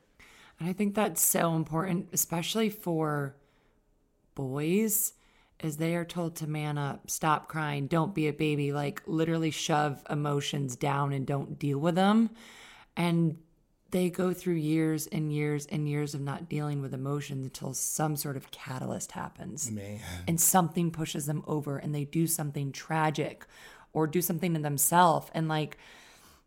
[0.61, 3.35] And I think that's so important, especially for
[4.35, 5.15] boys,
[5.61, 9.51] as they are told to man up, stop crying, don't be a baby, like literally
[9.51, 12.31] shove emotions down and don't deal with them.
[12.97, 13.39] And
[13.91, 18.17] they go through years and years and years of not dealing with emotions until some
[18.17, 19.71] sort of catalyst happens.
[19.71, 20.01] Man.
[20.27, 23.47] And something pushes them over and they do something tragic
[23.93, 25.29] or do something to themselves.
[25.35, 25.77] And like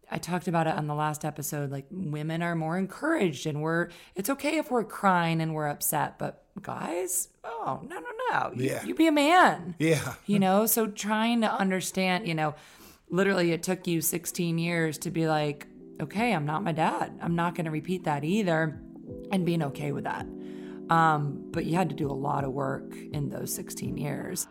[0.10, 3.90] I talked about it on the last episode like women are more encouraged and we're
[4.16, 7.30] it's okay if we're crying and we're upset but guys?
[7.44, 8.52] Oh no no no.
[8.56, 8.84] You, Yeah.
[8.86, 9.76] you be a man.
[9.80, 10.14] Yeah.
[10.26, 12.56] You know so trying to understand you know
[13.10, 15.68] literally it took you 16 years to be like
[16.02, 17.18] okay i'm not my dad.
[17.22, 18.80] I'm not going to repeat that either
[19.32, 20.26] and being okay with that.
[20.90, 24.48] Um, but you had to do a lot of work in those 16 years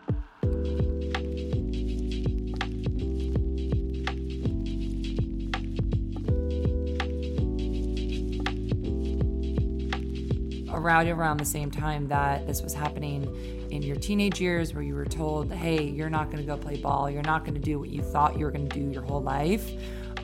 [10.73, 13.23] around around the same time that this was happening
[13.71, 16.77] in your teenage years where you were told hey you're not going to go play
[16.77, 17.09] ball.
[17.09, 19.21] You're not going to do what you thought you were going to do your whole
[19.21, 19.71] life.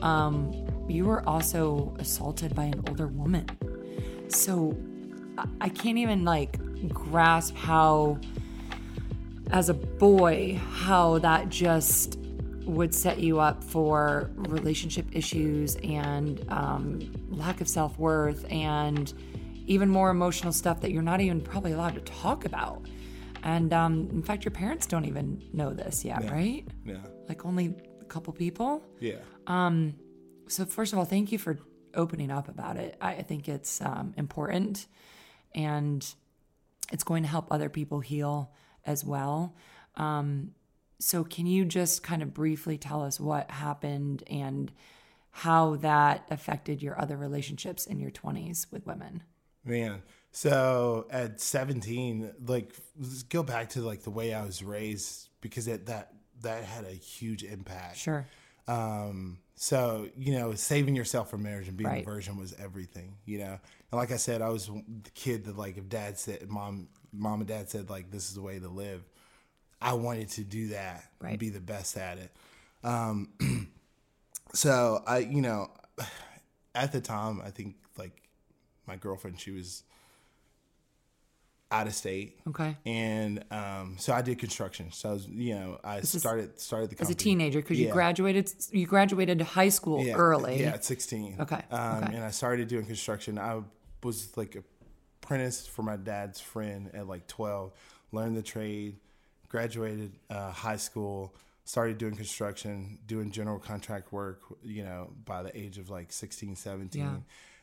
[0.02, 0.52] Um,
[0.88, 3.46] you were also assaulted by an older woman.
[4.28, 4.76] So
[5.60, 6.58] I- can't even like
[6.88, 8.18] grasp how
[9.50, 12.18] as a boy how that just
[12.64, 19.12] would set you up for relationship issues and um, lack of self worth and
[19.70, 22.86] even more emotional stuff that you're not even probably allowed to talk about.
[23.44, 26.66] And um, in fact, your parents don't even know this yet, right?
[26.84, 26.96] yeah
[27.28, 28.82] Like only a couple people.
[28.98, 29.94] yeah Um,
[30.48, 31.58] So, first of all, thank you for
[31.94, 32.96] opening up about it.
[33.00, 34.86] I, I think it's um, important
[35.54, 36.04] and
[36.92, 38.52] it's going to help other people heal
[38.84, 39.54] as well.
[39.94, 40.50] Um,
[40.98, 44.72] so, can you just kind of briefly tell us what happened and
[45.30, 49.22] how that affected your other relationships in your 20s with women?
[49.64, 55.28] Man, so at 17, like let's go back to like the way I was raised
[55.40, 57.98] because it, that that had a huge impact.
[57.98, 58.26] Sure.
[58.66, 62.02] Um, so you know, saving yourself for marriage and being Right.
[62.02, 63.16] a virgin was everything.
[63.26, 63.58] You know,
[63.92, 67.40] and like I said, I was the kid that like if dad said, mom, mom
[67.40, 69.02] and dad said like this is the way to live,
[69.82, 71.30] I wanted to do that Right.
[71.30, 72.30] and be the best at it.
[72.82, 73.28] Um,
[74.54, 75.70] so I, you know,
[76.74, 78.22] at the time, I think like
[78.90, 79.84] my girlfriend, she was
[81.70, 82.40] out of state.
[82.48, 82.76] Okay.
[82.84, 84.90] And um, so I did construction.
[84.90, 87.92] So I was, you know, I is started started the As a teenager, because you
[87.92, 90.60] graduated, you graduated high school yeah, early.
[90.62, 91.36] Yeah, at 16.
[91.40, 92.16] Okay, Um, okay.
[92.16, 93.38] And I started doing construction.
[93.38, 93.62] I
[94.02, 94.64] was like a
[95.22, 97.72] apprentice for my dad's friend at like 12,
[98.10, 98.96] learned the trade,
[99.48, 105.56] graduated uh, high school, started doing construction, doing general contract work, you know, by the
[105.56, 107.00] age of like 16, 17.
[107.00, 107.14] Yeah.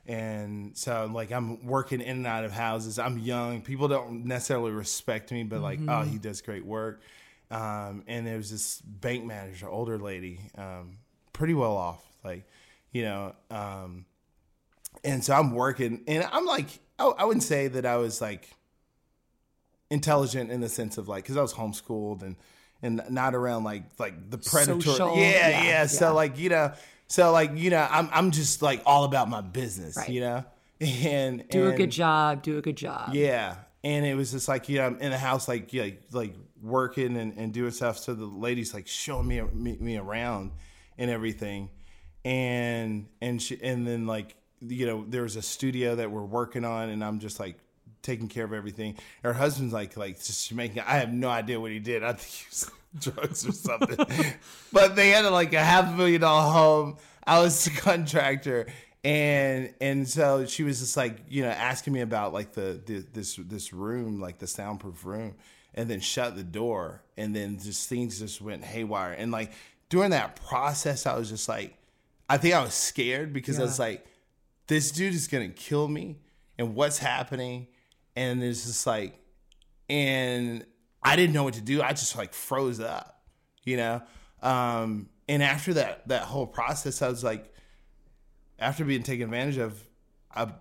[0.07, 2.97] And so, like, I'm working in and out of houses.
[2.97, 3.61] I'm young.
[3.61, 7.01] People don't necessarily respect me, but like, oh, he does great work.
[7.51, 10.97] Um, and there was this bank manager, older lady, um,
[11.33, 12.43] pretty well off, like,
[12.91, 14.05] you know, um,
[15.03, 16.67] and so I'm working, and I'm like,
[16.99, 18.49] I, I wouldn't say that I was like
[19.89, 22.35] intelligent in the sense of like, because I was homeschooled and
[22.81, 24.81] and not around like like the predatory.
[24.81, 26.73] Social, yeah, yeah, yeah, So like you know,
[27.07, 30.09] so like you know, I'm I'm just like all about my business, Right.
[30.09, 30.43] you know,
[30.81, 32.41] and Do a good job.
[32.43, 33.13] Do a good job.
[33.13, 33.55] yeah.
[33.83, 37.15] And it was just like, you know, I'm in the house, like, yeah, like working
[37.15, 37.97] and, and doing stuff.
[37.97, 40.51] So the ladies like showing me, me, me around
[40.97, 41.69] and everything.
[42.25, 46.65] And, and she, and then like, you know, there was a studio that we're working
[46.65, 47.57] on and I'm just like
[48.01, 48.97] taking care of everything.
[49.23, 52.03] Her husband's like, like just making, I have no idea what he did.
[52.03, 53.97] I think he was drugs or something,
[54.73, 56.97] but they had like a half a million dollar home.
[57.25, 58.67] I was the contractor.
[59.03, 63.05] And and so she was just like you know asking me about like the, the
[63.13, 65.35] this this room like the soundproof room
[65.73, 67.03] and then shut the door.
[67.15, 69.13] And then just things just went haywire.
[69.13, 69.53] And like
[69.89, 71.77] during that process i was just like
[72.29, 74.05] i think i was scared because i was like
[74.67, 76.17] this dude is gonna kill me
[76.57, 77.67] and what's happening?
[78.15, 79.19] And it's just like
[79.89, 80.65] and
[81.07, 83.21] i didn't know what to do i just like froze up
[83.63, 84.01] you know
[84.41, 87.53] um and after that that whole process i was like
[88.59, 89.79] after being taken advantage of,
[90.33, 90.51] I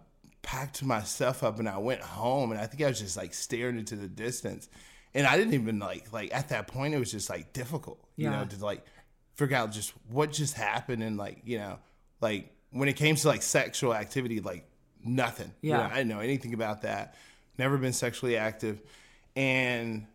[0.42, 3.32] packed my stuff up and I went home and I think I was just like
[3.32, 4.68] staring into the distance.
[5.14, 8.24] And I didn't even like like at that point it was just like difficult, you
[8.30, 8.40] Yeah.
[8.40, 8.84] know, to like
[9.34, 11.78] figure out just what just happened and like, you know,
[12.20, 14.68] like when it came to like sexual activity, like
[15.02, 15.52] nothing.
[15.62, 15.76] You Yeah.
[15.78, 17.14] know, I didn't know anything about that.
[17.58, 18.82] Never been sexually active.
[19.34, 20.06] And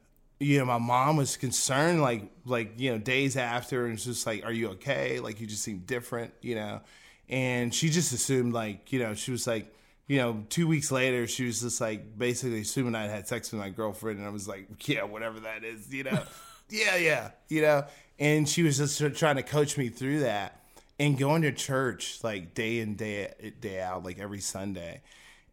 [0.41, 4.25] you know, my mom was concerned like like, you know, days after and was just
[4.25, 5.19] like, Are you okay?
[5.19, 6.81] Like you just seem different, you know.
[7.29, 9.73] And she just assumed like, you know, she was like,
[10.07, 13.61] you know, two weeks later, she was just like basically assuming I had sex with
[13.61, 16.23] my girlfriend, and I was like, yeah, whatever that is, you know,
[16.69, 17.85] yeah, yeah, you know.
[18.19, 20.59] And she was just trying to coach me through that,
[20.99, 25.01] and going to church like day in day day out, like every Sunday,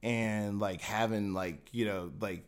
[0.03, 2.43] and like having like you know like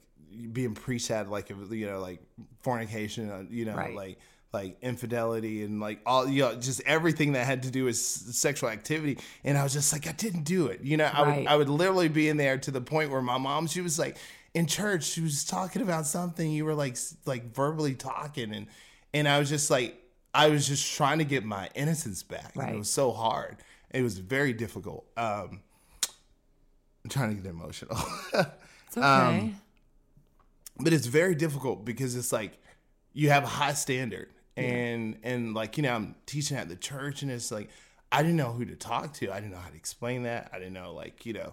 [0.53, 2.21] being preached at like you know like
[2.63, 3.95] fornication, uh, you know Right.
[3.95, 4.19] like
[4.53, 8.69] like infidelity and like all you know just everything that had to do with sexual
[8.69, 11.39] activity and i was just like i didn't do it you know i Right.
[11.39, 13.97] would i would literally be in there to the point where my mom she was
[13.97, 14.17] like
[14.53, 18.67] in church she was talking about something you were like like verbally talking and
[19.15, 19.97] and i was just like
[20.35, 22.75] i was just trying to get my innocence back and Right.
[22.75, 23.57] it was so hard
[23.93, 25.61] it was very difficult um
[27.05, 27.97] i'm trying to get emotional
[28.89, 29.07] It's okay.
[29.07, 29.55] Um,
[30.79, 32.59] but it's very difficult because it's like
[33.13, 37.23] you have a high standard and and like you know i'm teaching at the church
[37.23, 37.69] and it's like
[38.13, 40.59] i didn't know who to talk to i didn't know how to explain that i
[40.59, 41.53] didn't know like you know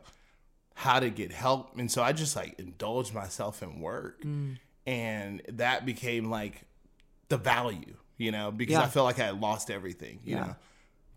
[0.74, 4.58] how to get help and so i just like indulged myself in work Mm.
[4.86, 6.64] and that became like
[7.30, 8.82] the value you know because Yeah.
[8.84, 10.46] i felt like i had lost everything you Yeah.
[10.48, 10.56] know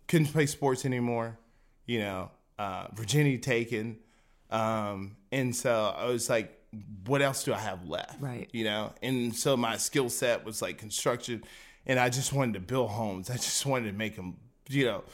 [0.09, 1.39] couldn't play sports anymore
[1.87, 3.99] you know uh virginity taken
[4.51, 6.60] um and so i was like
[7.07, 8.21] what else do i have left?
[8.21, 8.49] Right.
[8.53, 8.93] you know?
[9.03, 11.43] And so my skill set was like construction
[11.87, 13.31] and i just wanted to build homes.
[13.31, 14.37] I just wanted to make them
[14.69, 15.05] you know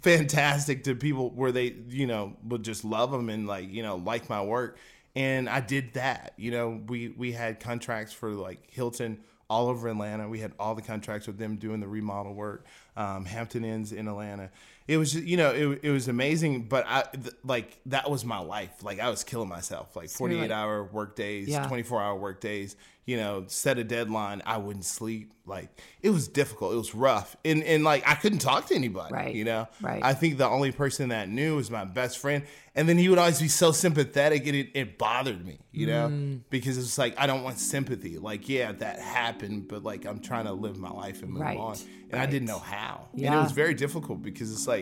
[0.00, 3.96] fantastic to people where they you know would just love them and like you know
[3.96, 4.78] like my work.
[5.14, 6.80] And i did that you know?
[6.86, 10.28] We we had contracts for like hilton all over atlanta.
[10.28, 14.08] We had all the contracts with them doing the remodel work um, hampton inns in
[14.08, 14.50] atlanta
[14.88, 18.38] it was you know it, it was amazing but i th- like that was my
[18.38, 18.82] life.
[18.82, 21.66] Like i was killing myself like 48 like- hour work days Yeah.
[21.66, 24.42] 24 hour work days you know set a deadline.
[24.44, 25.32] I wouldn't sleep.
[25.46, 25.68] Like
[26.02, 26.72] it was difficult.
[26.74, 27.36] It was rough.
[27.44, 29.34] And and like i couldn't talk to anybody Right.
[29.34, 29.68] you know?
[29.80, 30.02] Right.
[30.02, 32.42] i think the only person that knew was my best friend.
[32.74, 36.08] And then he would always be so sympathetic and it, it bothered me you know?
[36.08, 36.40] Mm.
[36.50, 38.18] because it's like i don't want sympathy.
[38.18, 41.58] Like yeah that happened but like i'm trying to live my life and move Right.
[41.58, 41.76] on.
[42.10, 43.06] And i didn't know how.
[43.14, 44.75] And it was very difficult because it's like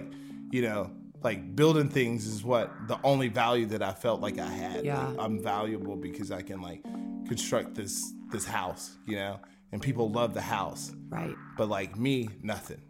[0.50, 0.90] you know
[1.22, 5.08] like building things is what the only value that i felt like i had Yeah.
[5.08, 6.82] Like, i'm valuable because i can like
[7.26, 9.40] construct this this house you know
[9.72, 11.34] and people love the house right.
[11.56, 12.80] but like me nothing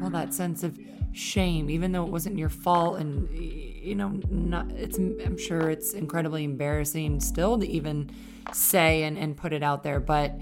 [0.00, 0.78] Well, that sense of
[1.12, 4.98] shame, even though it wasn't your fault, and you know, not it's.
[4.98, 8.10] I'm sure it's incredibly embarrassing still to even
[8.52, 10.38] say and, and put it out there, but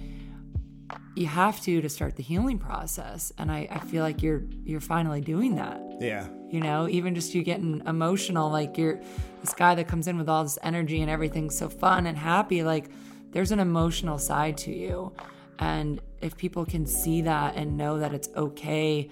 [1.17, 4.81] you have to to start the healing process, and I, I feel like you're you're
[4.81, 5.81] finally doing that.
[6.01, 9.01] yeah You know, even just you getting emotional, like you're
[9.41, 12.63] this guy that comes in with all this energy and everything's so fun and happy.
[12.63, 12.91] Like
[13.33, 15.13] there's an emotional side to you.
[15.59, 19.11] And if people can see that and know that it's okay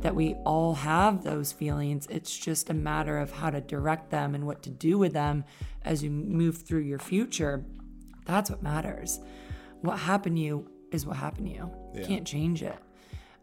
[0.00, 4.34] that we all have those feelings, it's just a matter of how to direct them
[4.34, 5.44] and what to do with them
[5.84, 7.64] as you move through your future.
[8.24, 9.20] That's what matters.
[9.80, 11.70] What happened to you is what happened to you.
[11.94, 12.78] You can't change it.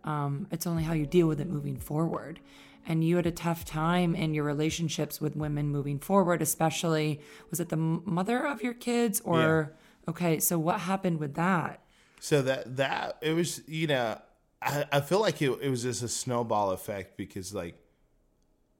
[0.03, 2.39] Um, it's only how you deal with it moving forward.
[2.87, 7.59] And you had a tough time in your relationships with women moving forward, especially was
[7.59, 9.75] it the mother of your kids or
[10.07, 10.39] okay?
[10.39, 11.81] So what happened with that?
[12.19, 14.19] So that that it was you know
[14.61, 17.75] I, I feel like it, it was just a snowball effect because like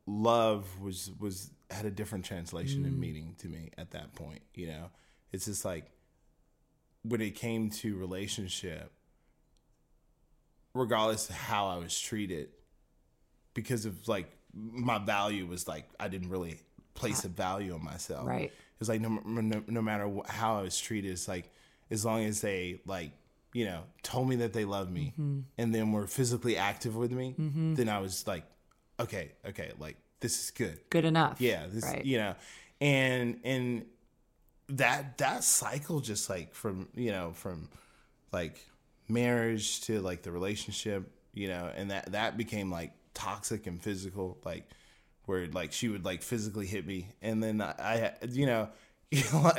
[0.05, 2.99] love was was had a different translation and mm.
[2.99, 4.41] meaning to me at that point.
[4.53, 4.89] You know,
[5.31, 5.85] it's just like
[7.03, 8.91] when it came to relationship,
[10.73, 12.49] regardless of how I was treated,
[13.53, 16.59] because of like my value was like I didn't really
[16.93, 18.27] place a value on myself.
[18.27, 18.51] Right.
[18.79, 21.49] It's like no, no, no matter how I was treated, it's like
[21.89, 23.11] as long as they like
[23.53, 25.41] you know told me that they love me mm-hmm.
[25.57, 27.75] and then were physically active with me, mm-hmm.
[27.75, 28.43] then I was like,
[28.99, 30.79] okay, okay, like this is good.
[30.89, 31.41] Good enough.
[31.41, 32.05] Yeah, this Right.
[32.05, 32.35] you know,
[32.79, 33.85] and and
[34.69, 37.69] that that cycle just like from you know from
[38.31, 38.59] like
[39.07, 44.37] marriage to like the relationship, you know, and that that became like toxic and physical,
[44.45, 44.69] like
[45.25, 48.69] where like she would like physically hit me, and then I, I you know,
[49.11, 49.51] you know,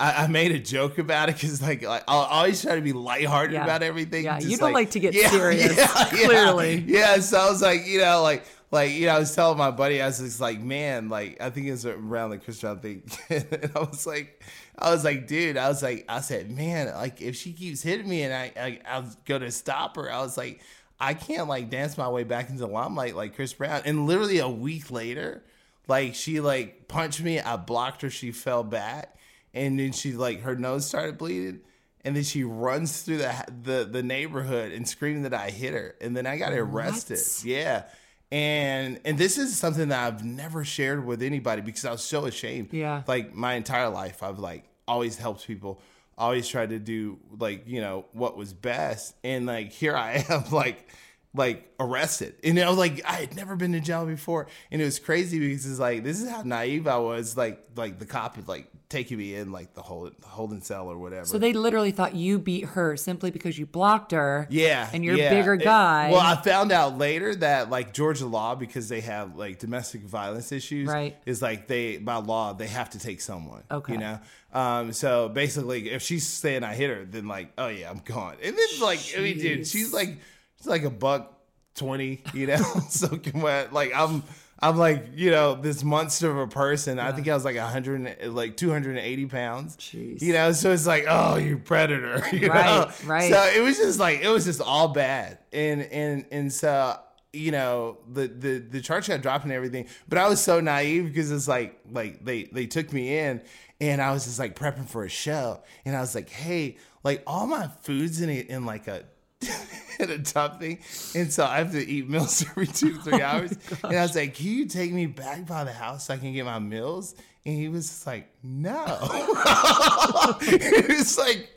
[0.00, 2.92] I, I made a joke about it because like, like I'll always try to be
[2.92, 3.64] lighthearted Yeah.
[3.64, 4.24] about everything.
[4.24, 5.86] Yeah, you don't like to get serious, yeah.
[6.06, 6.82] clearly.
[6.86, 9.70] Yeah, so I was like, you know, like like you know, I was telling my
[9.70, 13.02] buddy, I was just like, man, like I think it was around the Christian thing,
[13.28, 14.42] and I was like,
[14.78, 18.08] I was like, dude, I was like, I said, man, like if she keeps hitting
[18.08, 20.60] me and I I, I was gonna stop her, I was like,
[20.98, 24.38] I can't like dance my way back into the limelight like Chris Brown, and literally
[24.38, 25.42] a week later,
[25.88, 29.16] like she like punched me, I blocked her, she fell back,
[29.54, 31.60] and then she like her nose started bleeding.
[32.02, 35.96] And then she runs through the the, the neighborhood and screaming that I hit her,
[36.00, 37.18] and then I got arrested.
[37.18, 37.44] What?
[37.44, 37.84] Yeah.
[38.32, 42.26] And and this is something that I've never shared with anybody because I was so
[42.26, 42.72] ashamed.
[42.72, 43.02] Yeah.
[43.06, 45.80] Like my entire life I've like always helped people,
[46.16, 49.14] always tried to do like, you know, what was best.
[49.24, 50.88] And like here I am like
[51.34, 52.34] like arrested.
[52.42, 54.48] And I was like I had never been to jail before.
[54.70, 57.98] And it was crazy because it's like this is how naive I was like like
[57.98, 61.24] the cop had like taking me in like the hold holding cell or whatever.
[61.24, 64.48] So they literally thought you beat her simply because you blocked her.
[64.50, 64.90] Yeah.
[64.92, 65.30] And you're yeah.
[65.30, 66.10] a bigger It- guy.
[66.10, 70.50] well, I found out later that like Georgia law, because they have like domestic violence
[70.50, 71.16] issues, Right.
[71.26, 73.62] is like they by law they have to take someone.
[73.70, 73.92] Okay.
[73.92, 74.18] You know?
[74.52, 78.34] Um, so basically if she's saying I hit her, then like, oh yeah, I'm gone.
[78.42, 80.18] And then like I mean, dude, she's like
[80.60, 81.36] she's like a buck
[81.74, 82.56] twenty, you know,
[82.88, 83.72] soaking wet.
[83.72, 84.22] Like I'm
[84.62, 86.98] I'm like, you know, this monster of a person.
[86.98, 89.74] I think I was like 100, like 280 pounds.
[89.78, 90.20] Jeez.
[90.20, 92.22] You know, so it's like, oh, you predator.
[92.36, 92.90] You Right, know?
[93.06, 93.32] right.
[93.32, 96.98] So it was just like it was just all bad, and and and so
[97.32, 101.06] you know the the the charge got dropped and everything, but I was so naive
[101.06, 103.40] because it's like like they they took me in,
[103.80, 107.22] and I was just like prepping for a show, and I was like, hey, like
[107.26, 109.04] all my food's in a, in like a.
[110.00, 110.78] in a tub thing,
[111.14, 113.52] and so I have to eat meals every two oh three hours.
[113.84, 116.32] and I was like, "Can you take me back by the house so I can
[116.32, 117.14] get my meals?"
[117.46, 118.84] And he was just like, "No."
[120.42, 121.48] it's like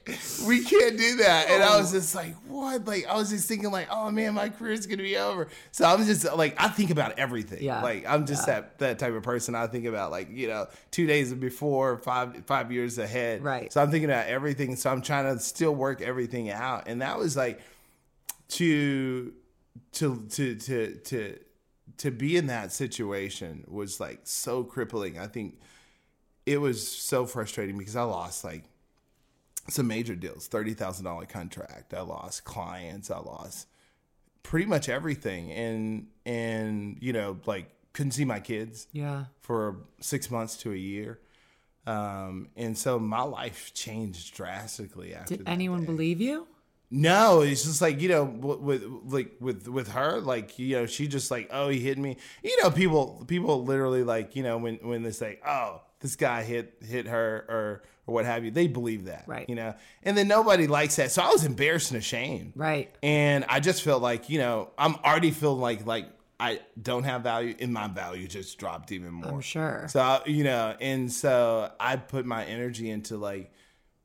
[0.45, 1.49] we can't do that.
[1.49, 2.85] And I was just like, what?
[2.85, 5.47] Like I was just thinking like, oh man, my career's gonna be over.
[5.71, 7.63] So I'm just like I think about everything.
[7.63, 7.81] Yeah.
[7.81, 9.55] Like I'm just that that type of person.
[9.55, 13.43] I think about like, you know, two days before, five five years ahead.
[13.43, 13.71] Right.
[13.71, 14.75] So I'm thinking about everything.
[14.75, 16.87] So I'm trying to still work everything out.
[16.87, 17.61] And that was like
[18.49, 19.33] to
[19.93, 21.39] to to to to
[21.97, 25.19] to be in that situation was like so crippling.
[25.19, 25.59] I think
[26.45, 28.63] it was so frustrating because I lost like
[29.69, 31.93] some major deals, thirty thousand dollar contract.
[31.93, 33.09] I lost clients.
[33.09, 33.67] I lost
[34.43, 39.25] pretty much everything, and and you know like couldn't see my kids yeah.
[39.41, 41.19] for six months to a year.
[41.85, 45.37] Um, and so my life changed drastically after.
[45.37, 45.85] Did anyone day.
[45.85, 46.47] believe you?
[46.95, 51.07] No, it's just like you know, with like with with her, like you know, she
[51.07, 52.17] just like, oh, he hit me.
[52.43, 56.43] You know, people people literally like you know when when they say, oh, this guy
[56.43, 59.49] hit hit her or or what have you, they believe that, Right.
[59.49, 59.73] You know,
[60.03, 62.93] and then nobody likes that, so I was embarrassed and ashamed, Right.
[63.01, 66.05] And I just felt like you know, I'm already feeling like like
[66.39, 69.31] I don't have value, and my value just dropped even more.
[69.31, 69.87] I'm sure.
[69.89, 73.51] So you know, and so I put my energy into like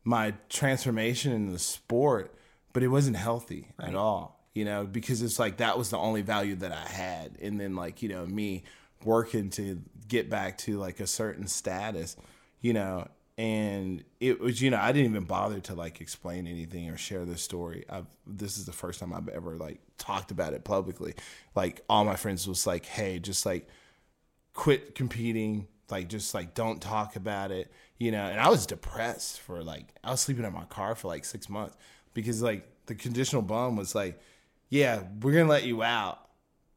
[0.05, 2.34] my transformation in the sport,
[2.73, 4.37] but it wasn't healthy at all.
[4.55, 7.77] You know, because it's like that was the only value that I had, and then
[7.77, 8.64] like you know me
[9.05, 12.16] working to get back to like a certain status,
[12.61, 13.07] you know,
[13.37, 17.25] and it was you know I didn't even bother to like explain anything or share
[17.25, 17.85] this story.
[17.89, 21.14] I've this is the first time I've ever like talked about it publicly.
[21.55, 23.69] Like all my friends was like, hey, just like
[24.55, 29.41] quit competing like just like don't talk about it you know and i was depressed
[29.41, 31.77] for like i was sleeping in my car for like six months
[32.23, 34.19] because like the conditional bond was like
[34.71, 36.19] yeah we're gonna let you out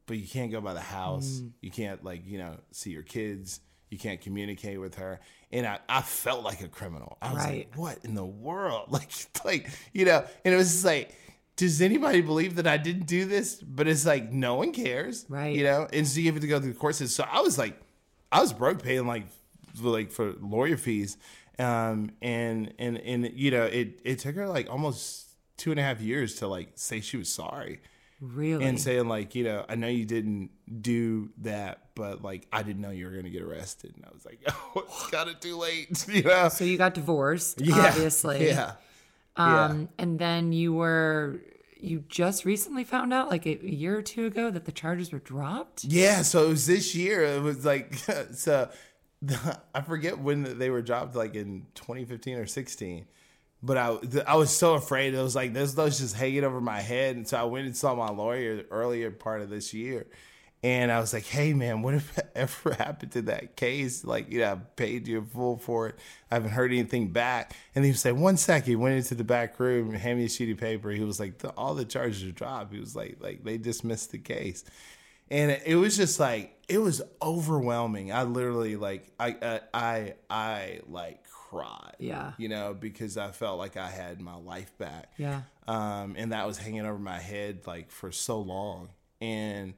[0.05, 3.59] but you can't go by the house you can't like you know see your kids
[3.89, 5.19] you can't communicate with her
[5.51, 7.67] and i, I felt like a criminal i was Right.
[7.69, 9.09] like what in the world like
[9.43, 11.15] like you know and it was just like
[11.57, 13.55] does anybody believe that I didn't do this?
[13.61, 15.55] But it's like no one cares, Right.
[15.55, 17.13] You know, and so you have to go through the courses.
[17.13, 17.79] So I was like,
[18.31, 19.25] I was broke paying like
[19.75, 21.17] for, like for lawyer fees,
[21.59, 25.30] um, and and and you know, it it took her like almost
[25.61, 27.79] two and a half years to like say she was sorry
[28.19, 28.65] Really?
[28.65, 30.51] and saying like, you know, I know you didn't
[30.81, 34.25] do that, but like I didn't know you were gonna get arrested, and I was
[34.25, 36.47] like, oh, it's kind of too late, you know?
[36.49, 38.47] so you got divorced, Yeah, obviously.
[38.53, 38.73] yeah,
[39.35, 41.39] Um, and then you were
[41.79, 45.11] you just recently found out, like a, a year or two ago, that the charges
[45.11, 45.83] were dropped.
[45.83, 47.23] Yeah, so it was this year.
[47.23, 47.95] It was like
[48.33, 48.69] so.
[49.23, 53.05] The, I forget when they were dropped, like in 2015 or 16.
[53.63, 55.13] But I, the, I was so afraid.
[55.13, 57.15] It was like this, those just hanging over my head.
[57.15, 60.07] And so I went and saw my lawyer earlier part of this year,
[60.63, 64.03] And I was like, hey, man, what if ever happened to that case?
[64.03, 65.95] Like, you know, I paid you full for it.
[66.31, 67.55] I haven't heard anything back.
[67.75, 68.67] And he said, one second.
[68.69, 70.89] He went into the back room and handed me a sheet of paper.
[70.89, 72.73] He was like, all the charges are dropped.
[72.73, 74.63] He was like, like they dismissed the case.
[75.29, 78.11] And it was just like, it was overwhelming.
[78.11, 81.95] I literally like, I, I, I, I like cried.
[81.99, 82.31] Yeah.
[82.37, 85.11] You know, because I felt like I had my life back.
[85.17, 85.41] Yeah.
[85.67, 88.89] Um, and that was hanging over my head like for so long.
[89.19, 89.73] And,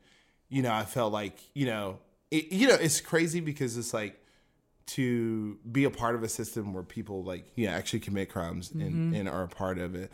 [0.49, 1.99] you know, I felt like, you know,
[2.31, 4.19] it, you know, it's crazy because it's like
[4.85, 8.71] to be a part of a system where people like, you know, actually commit crimes
[8.71, 9.15] and, Mm-hmm.
[9.15, 10.11] and are a part of it.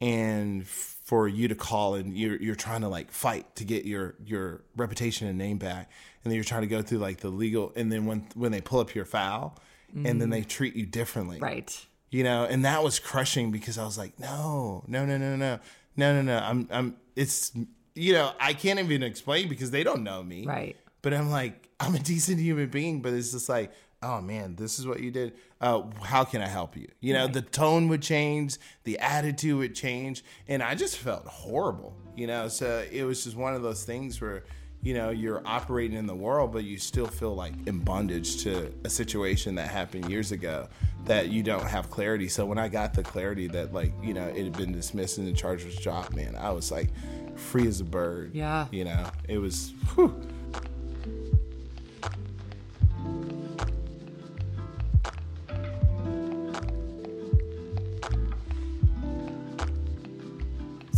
[0.00, 4.14] And for you to call and you're you're trying to like fight to get your
[4.24, 5.90] your reputation and name back,
[6.24, 8.60] and then you're trying to go through like the legal, and then when when they
[8.60, 9.58] pull up your file,
[9.92, 10.48] and then they mm.
[10.48, 11.38] treat you differently.
[11.38, 11.86] Right.
[12.10, 15.58] you know and that was crushing because i was like no no no no no
[15.96, 17.52] no no no i'm i'm it's
[17.94, 20.76] you know i can't even explain because they don't know me Right.
[21.02, 23.70] but i'm like i'm a decent human being but it's just like
[24.02, 25.32] oh man this is what you did.
[25.60, 26.88] Uh how can i help you?
[27.00, 31.94] You know the tone would change the attitude would change and i just felt horrible
[32.16, 32.48] you know?
[32.48, 34.44] So it was just one of those things where
[34.82, 38.72] you know you're operating in the world but you still feel like in bondage to
[38.84, 40.66] a situation that happened years ago
[41.04, 42.28] that you don't have clarity.
[42.28, 45.26] So when i got the clarity that like you know it had been dismissed and
[45.28, 46.88] the charge was dropped man i was like
[47.36, 48.66] free as a bird Yeah.
[48.70, 49.04] you know?
[49.28, 50.14] It was whew.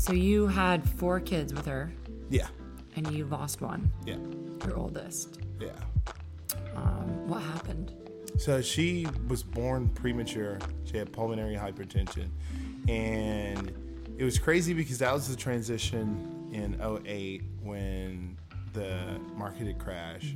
[0.02, 1.92] So you had four kids with her,
[2.28, 2.48] yeah
[2.96, 4.16] and you lost one, yeah
[4.66, 5.38] your oldest.
[5.60, 5.70] yeah
[6.74, 7.92] Um, what happened?
[8.36, 10.58] So she was born premature.
[10.86, 12.30] She had pulmonary hypertension.
[12.88, 13.70] And
[14.18, 18.36] it was crazy because that was the transition in 08 when
[18.72, 20.34] the market had crashed.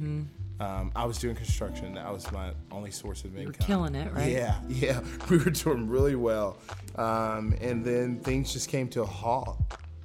[0.59, 1.95] Um, I was doing construction.
[1.95, 3.67] That was my only source of income.
[3.67, 4.33] killing it, right?
[4.33, 5.01] Yeah, yeah.
[5.29, 6.59] We were doing really well.
[6.97, 9.59] Um, and then things just came to a halt.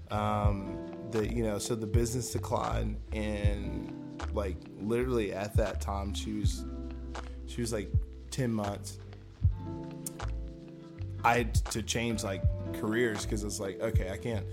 [0.09, 0.77] Um,
[1.11, 3.93] the you know, so the business declined and
[4.33, 6.65] like literally at that time she was
[7.47, 7.91] she was like
[8.31, 8.97] 10 months.
[11.23, 12.43] I had to change like
[12.73, 14.45] careers because it's like, okay, I can't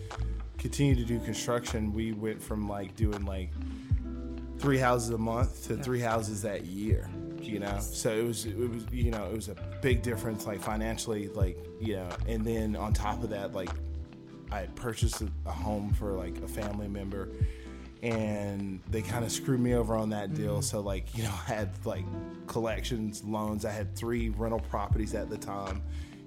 [0.58, 1.92] continue to do construction.
[1.92, 3.50] We went from like doing like
[4.58, 7.08] three houses a month to three houses that year
[7.48, 7.78] you know?
[7.80, 11.58] So it was it was you know it was a big difference like financially like
[11.80, 13.70] you know and then on top of that like
[14.50, 17.28] i had purchased a, a home for like a family member
[18.02, 20.54] and they kind of screwed me over on that deal.
[20.54, 20.62] Mm-hmm.
[20.62, 22.04] So like you know i had like
[22.46, 23.64] collections loans.
[23.64, 25.82] I had three rental properties at the time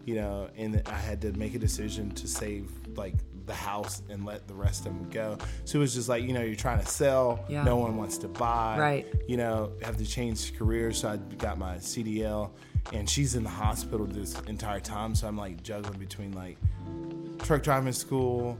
[0.05, 3.13] you know and i had to make a decision to save like
[3.51, 6.31] the house and let the rest of them go so it was just like you
[6.33, 7.63] know you're trying to sell Yeah.
[7.63, 9.05] no one wants to buy Right.
[9.27, 12.51] you know have to change careers so i got my cdl
[12.93, 16.57] and she's in the hospital this entire time so i'm like juggling between like
[17.39, 18.57] truck driving school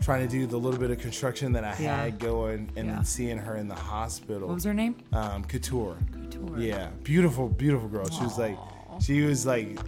[0.00, 2.02] trying to do the little bit of construction that i Yeah.
[2.04, 2.94] had going and Yeah.
[2.96, 4.96] then seeing her in the hospital What was her name?
[5.12, 6.58] um, couture Couture.
[6.58, 8.58] yeah beautiful beautiful girl she was like
[9.00, 9.78] she was like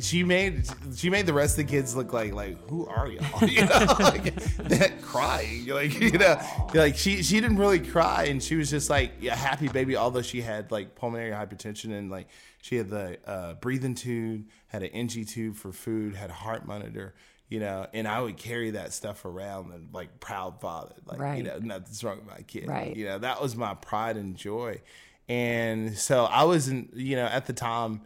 [0.00, 0.64] she- made
[0.96, 3.86] she made the rest of the kids look like like who are y'all you know
[4.00, 6.36] like that crying like you know
[6.74, 10.22] like she she didn't really cry and she was just like a happy baby although
[10.22, 12.28] she had like pulmonary hypertension and like
[12.62, 16.66] she had the uh, breathing tube had an ng tube for food had a heart
[16.66, 17.14] monitor
[17.48, 21.36] you know and i would carry that stuff around and like proud father like Right.
[21.38, 22.96] you know nothing's wrong with my kid Right.
[22.96, 24.80] you know that was my pride and joy
[25.28, 28.00] and so i wasn't you know at the time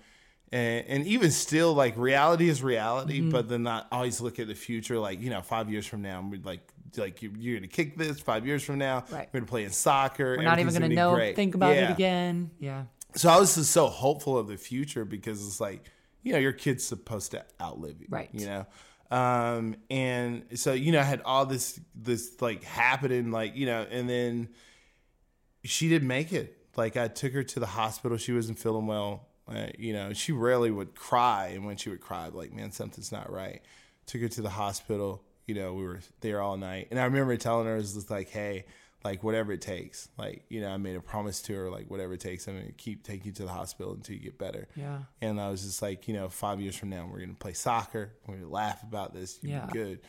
[0.52, 3.30] and, and even still like reality is reality Mm-hmm.
[3.30, 6.26] but then not always look at the future like you know five years from now
[6.30, 6.60] we're like
[6.96, 9.28] like you, you're gonna kick this five years from now Right.
[9.32, 11.14] we're gonna play in soccer We're not even everything's gonna know.
[11.14, 11.36] great.
[11.36, 12.50] Think about it again.
[12.58, 12.84] Yeah.
[13.14, 15.84] so i was just so hopeful of the future because it's like
[16.22, 18.30] you know your kid's supposed to outlive you Right.
[18.32, 18.66] you know
[19.10, 23.86] um and so you know i had all this this like happening like you know
[23.90, 24.48] and then
[25.64, 29.26] she didn't make it like i took her to the hospital she wasn't feeling well
[29.50, 32.52] uh, you know she rarely would cry and when she would cry I'd be like
[32.52, 33.62] man something's not right
[34.06, 37.36] took her to the hospital you know we were there all night and i remember
[37.36, 38.64] telling her it was just like hey
[39.04, 42.14] like whatever it takes like you know i made a promise to her like whatever
[42.14, 44.98] it takes i'm gonna keep taking you to the hospital until you get better Yeah.
[45.22, 47.52] and I was just like, you know, five years from now, we're going to play
[47.54, 48.12] soccer.
[48.26, 49.38] We're going to laugh about this.
[49.42, 49.68] You're Yeah.
[49.72, 50.00] good.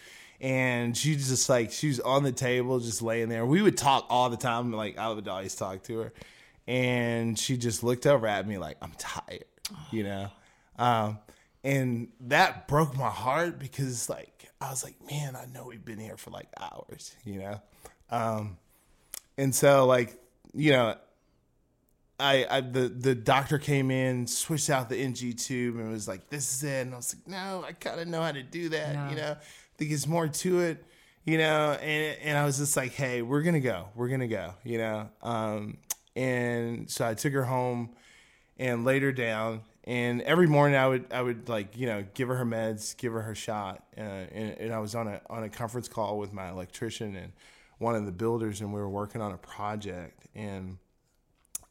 [0.41, 3.45] And she's just like, she was on the table, just laying there.
[3.45, 4.71] We would talk all the time.
[4.71, 6.13] Like, I would always talk to her.
[6.69, 9.45] And she just looked over at me like, I'm tired,
[9.91, 10.29] you know?
[10.77, 11.17] Um,
[11.63, 15.99] and that broke my heart because, like, I was like, man, I know we've been
[15.99, 17.61] here for like hours, you know?
[18.11, 18.57] Um,
[19.39, 20.19] and so like
[20.53, 20.95] you know
[22.19, 26.29] I, I the the doctor came in, switched out the NG tube, and was like,
[26.29, 28.67] "This is it." And I was like, "No, I kind of know how to do
[28.69, 28.93] that.
[28.93, 29.09] Yeah.
[29.09, 30.83] You know, I think there's more to it.
[31.23, 33.87] You know." And and I was just like, "Hey, we're gonna go.
[33.95, 35.09] We're gonna go." You know.
[35.21, 35.77] Um,
[36.19, 37.91] and so I took her home
[38.57, 39.61] and laid her down.
[39.85, 43.13] And every morning I would I would like you know give her her meds, give
[43.13, 46.33] her her shot, uh, and, and I was on a on a conference call with
[46.33, 47.31] my electrician and
[47.79, 50.77] one of the builders, and we were working on a project and.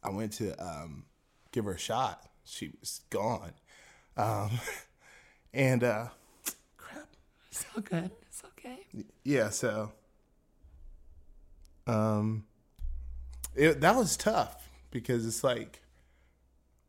[0.01, 1.03] I went to um,
[1.51, 2.29] give her a shot.
[2.45, 3.51] She was gone.
[4.15, 4.51] Um,
[5.53, 6.07] and uh,
[6.77, 7.07] crap.
[7.51, 8.11] It's all good.
[8.27, 8.79] It's okay.
[9.23, 9.91] Yeah, so
[11.85, 12.45] um,
[13.55, 15.81] it, that was tough because it's like,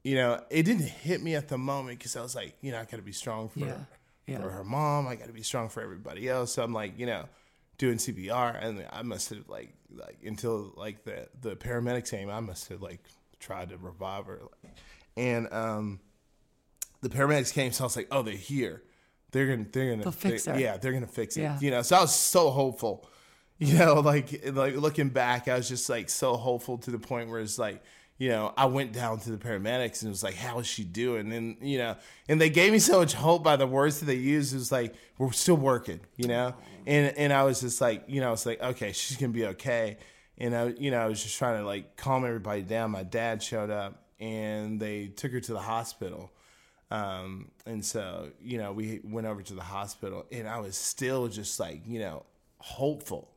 [0.04, 2.78] you know, it didn't hit me at the moment because I was like, you know,
[2.78, 3.76] I got to be strong for, Yeah.
[4.26, 4.40] Yeah.
[4.40, 5.06] for her mom.
[5.08, 6.52] I got to be strong for everybody else.
[6.54, 7.26] So I'm like, you know,
[7.78, 12.40] doing CPR, and I must have like like until like the the paramedics came, I
[12.40, 13.00] must have like
[13.40, 14.40] tried to revive her,
[15.16, 15.98] and um,
[17.00, 18.82] the paramedics came, so I was like, oh, they're here.
[19.32, 20.46] They're gonna, they're gonna, They'll fix.
[20.46, 21.42] Yeah, they're gonna fix it.
[21.42, 21.58] Yeah.
[21.60, 23.08] You know, so I was so hopeful.
[23.66, 27.28] You know, like like looking back, I was just like so hopeful to the point
[27.28, 27.82] where it's like,
[28.16, 30.82] you know, I went down to the paramedics and it was like, how is she
[30.82, 31.30] doing?
[31.30, 31.96] And you know,
[32.26, 34.54] and they gave me so much hope by the words that they used.
[34.54, 36.54] It was like, we're still working, you know,
[36.86, 39.98] and and I was just like, you know, it's like, okay, she's gonna be okay.
[40.38, 42.92] And I, you know, I was just trying to like calm everybody down.
[42.92, 46.32] My dad showed up and they took her to the hospital.
[46.90, 51.28] Um, and so, you know, we went over to the hospital and I was still
[51.28, 52.24] just like, you know,
[52.58, 53.28] hopeful.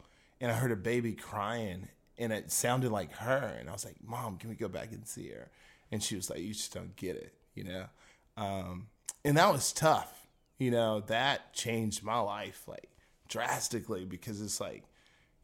[0.44, 1.88] And I heard a baby crying
[2.18, 3.56] and it sounded like her.
[3.58, 5.50] And I was like, Mom, can we go back and see her?
[5.90, 7.86] And she was like, You just don't get it, you know?
[8.36, 8.88] Um,
[9.24, 10.28] and that was tough.
[10.60, 12.90] You know, that changed my life like
[13.30, 14.84] drastically because it's like,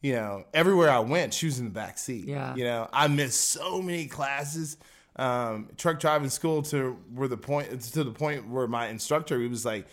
[0.02, 2.26] you know, everywhere I went, she was in the back seat.
[2.26, 2.54] Yeah.
[2.54, 4.76] You know, I missed so many classes.
[5.16, 9.48] Um, truck driving school to where the point to the point where my instructor he
[9.48, 9.86] was like,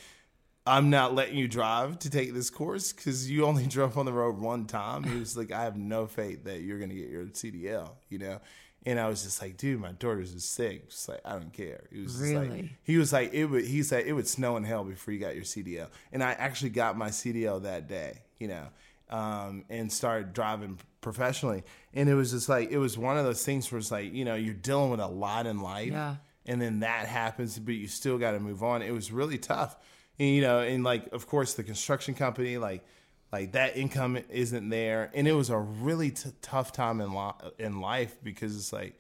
[0.67, 4.13] I'm not letting you drive to take this course because you only drove on the
[4.13, 5.03] road one time.
[5.03, 8.39] He was like, I have no faith that you're gonna get your CDL, you know.
[8.85, 10.89] And I was just like, dude, my daughter's is sick.
[10.89, 11.83] Just like, I don't care.
[11.91, 12.71] He was just like, Really?
[12.83, 13.65] he was like, it would.
[13.65, 15.87] He said it would snow in hell before you got your CDL.
[16.13, 18.67] And I actually got my CDL that day, you know,
[19.09, 21.63] um, and started driving professionally.
[21.93, 24.23] And it was just like it was one of those things where it's like, you
[24.23, 26.15] know, you're dealing with a lot in life, Yeah.
[26.45, 28.81] and then that happens, but you still got to move on.
[28.81, 29.75] It was really tough,
[30.19, 32.83] and, you know, and like of course the construction company, like
[33.31, 37.51] like that income isn't there, and it was a really t- tough time in li-
[37.59, 38.97] in life because it's like,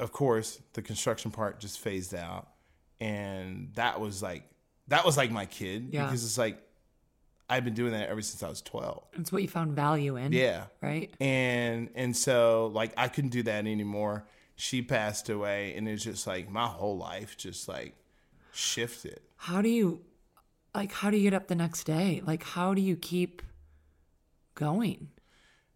[0.00, 2.48] of course the construction part just phased out,
[3.00, 4.44] and that was like
[4.88, 6.04] that was like my kid Yeah.
[6.06, 6.60] because it's like
[7.48, 9.04] I've been doing that ever since I was twelve.
[9.12, 10.32] It's what you found value in.
[10.32, 11.12] Yeah Right?
[11.20, 14.26] and and so like I couldn't do that anymore.
[14.56, 17.94] She passed away, and it's just like my whole life just like
[18.52, 19.20] shifted.
[19.36, 20.00] How do you
[20.74, 22.22] like how do you get up the next day?
[22.24, 23.42] Like how do you keep
[24.54, 25.08] going?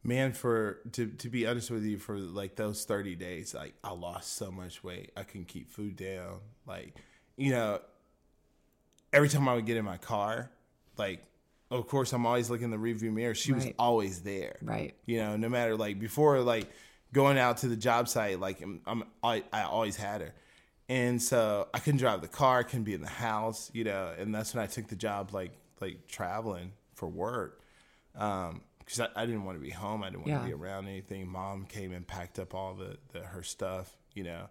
[0.05, 3.91] Man, for to to be honest with you, for like those thirty days, like I
[3.91, 5.11] lost so much weight.
[5.17, 6.39] I couldn't keep food down.
[6.65, 6.95] Like,
[7.37, 7.81] you know,
[9.13, 10.51] every time I would get in my car,
[10.97, 11.25] like,
[11.73, 13.35] of course, I'm always looking in the rearview mirror.
[13.35, 14.57] She was always there.
[14.63, 14.95] Right.
[15.07, 16.69] You know, no matter like before, like
[17.13, 20.35] going out to the job site, like I'm, I'm I, I always had her,
[20.89, 24.35] and so I couldn't drive the car, couldn't be in the house, you know, and
[24.35, 27.61] that's when I took the job, like like traveling for work,
[28.15, 30.39] um, because I, I didn't want to be home, I didn't want Yeah.
[30.41, 31.29] to be around anything.
[31.29, 34.49] Mom came and packed up all the, the her stuff, you know,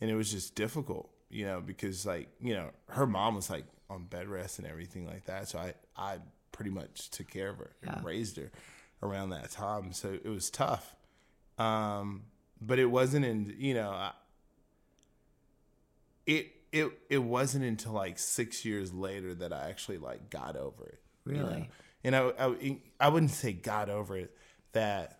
[0.00, 3.64] and it was just difficult, you know, because like you know her mom was like
[3.90, 6.18] on bed rest and everything like that, so I I
[6.52, 7.94] pretty much took care of her Yeah.
[7.96, 8.50] and raised her
[9.02, 10.94] around that time, so it was tough.
[11.56, 12.24] Um,
[12.60, 14.12] but it wasn't in you know I,
[16.28, 20.84] it it it wasn't until like six years later that I actually like got over
[20.84, 21.00] it.
[21.26, 21.48] you know?
[21.48, 21.70] Really?
[22.04, 24.36] And I, I I wouldn't say got over it
[24.72, 25.18] that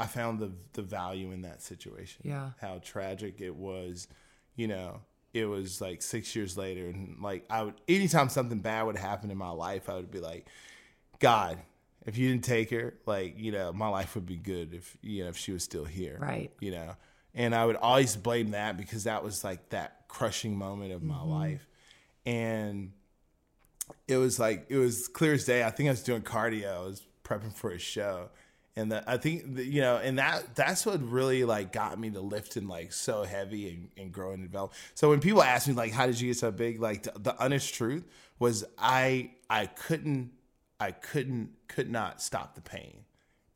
[0.00, 2.22] I found the the value in that situation.
[2.24, 2.50] Yeah.
[2.60, 4.08] How tragic it was,
[4.56, 5.00] you know.
[5.34, 9.32] It was like six years later, and like I would, anytime something bad would happen
[9.32, 10.46] in my life, I would be like,
[11.18, 11.58] God,
[12.06, 15.24] if you didn't take her, like you know, my life would be good if you
[15.24, 16.52] know if she was still here, Right.
[16.60, 16.94] You know,
[17.34, 21.14] and I would always blame that because that was like that crushing moment of my
[21.14, 21.30] mm-hmm.
[21.30, 21.66] life,
[22.24, 22.92] and
[24.08, 25.64] it was like it was clear as day.
[25.64, 26.76] I think I was doing cardio.
[26.76, 28.28] I was prepping for a show,
[28.76, 32.10] and the, I think the, you know, and that that's what really like got me
[32.10, 34.72] to lifting like so heavy and, and growing and develop.
[34.94, 36.80] So when people ask me like, how did you get so big?
[36.80, 38.04] Like the, the honest truth
[38.38, 40.32] was I I couldn't
[40.80, 43.04] I couldn't could not stop the pain,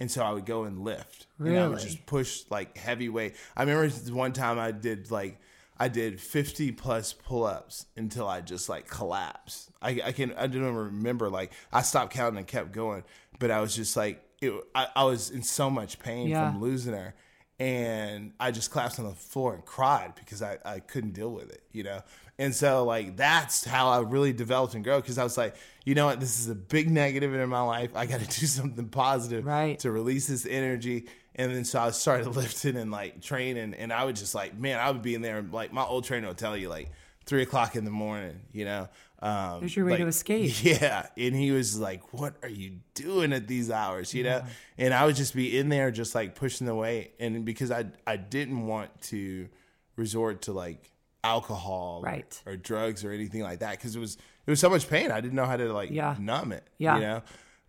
[0.00, 1.26] and so I would go and lift.
[1.38, 3.34] And I would just push like heavy weight.
[3.56, 5.40] I remember one time I did like
[5.80, 9.70] I did 50 plus pull-ups until I just like collapsed.
[9.80, 13.04] I, I can I don't even remember like I stopped counting and kept going,
[13.38, 16.50] but I was just like it, I, I was in so much pain Yeah.
[16.50, 17.14] from losing her,
[17.58, 21.50] and I just collapsed on the floor and cried because I I couldn't deal with
[21.50, 22.02] it, you know.
[22.38, 25.94] And so like that's how I really developed and grow because I was like, you
[25.94, 27.90] know what, this is a big negative in my life.
[27.94, 29.78] I got to do something positive Right.
[29.80, 31.06] to release this energy.
[31.34, 34.78] And then so I started lifting and like training, and I would just like, man,
[34.78, 35.38] I would be in there.
[35.38, 36.90] And, Like my old trainer would tell you, like
[37.26, 38.88] three o'clock in the morning, you know.
[39.20, 40.52] Um, There's your way to escape.
[40.64, 44.42] Yeah, and he was like, "What are you doing at these hours?" You know,
[44.78, 47.86] and I would just be in there, just like pushing the weight, and because I
[48.06, 49.48] I didn't want to
[49.96, 50.90] resort to like
[51.24, 52.42] alcohol, Right.
[52.46, 54.16] or drugs or anything like that because it was
[54.46, 55.10] it was so much pain.
[55.10, 56.16] I didn't know how to like Yeah.
[56.18, 56.66] numb it.
[56.78, 56.94] Yeah.
[56.96, 57.22] you know.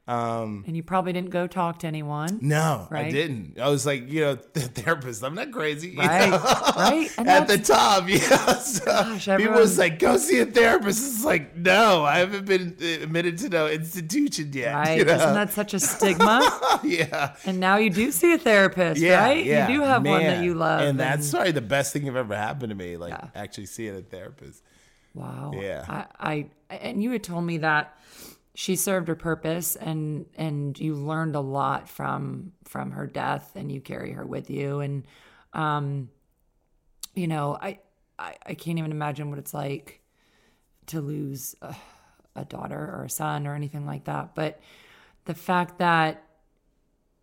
[0.10, 2.39] Um, And you probably didn't go talk to anyone.
[2.41, 3.60] no, I didn't.
[3.60, 5.24] I was like, you know, the therapist.
[5.24, 5.89] I'm not crazy.
[5.89, 6.30] you Right.
[6.32, 6.38] know?
[6.76, 7.10] right.
[7.18, 8.53] And At the top, yeah.
[8.57, 12.76] So Gosh, people was like, "Go see a therapist." It's like, no, I haven't been
[13.03, 14.74] admitted to no institution yet.
[14.74, 14.97] right.
[14.97, 15.14] you know?
[15.14, 16.41] Isn't that such a stigma?
[16.84, 19.45] yeah, and now you do see a therapist, yeah, right?
[19.45, 19.68] yeah.
[19.68, 20.82] You do have one that you love.
[20.82, 22.97] and that's probably the best thing that ever happened to me.
[22.97, 23.28] Like Yeah.
[23.36, 24.64] actually seeing a therapist.
[25.14, 25.51] Wow.
[25.55, 25.86] Yeah.
[25.88, 26.05] I,
[26.72, 27.95] I and you had told me that
[28.56, 33.72] she served her purpose and and you learned a lot from from her death and
[33.72, 34.80] you carry her with you.
[34.80, 35.06] And
[35.54, 36.10] um
[37.16, 37.80] you know I
[38.18, 40.02] I, I can't even imagine what it's like
[40.88, 41.76] to lose a,
[42.36, 44.36] a daughter or a son or anything like that.
[44.36, 44.60] But
[45.26, 46.24] the fact that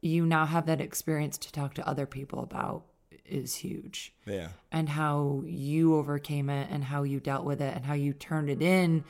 [0.01, 2.85] you now have that experience to talk to other people about
[3.25, 4.15] is huge.
[4.25, 8.13] Yeah, and how you overcame it and how you dealt with it and how you
[8.13, 9.05] turned it in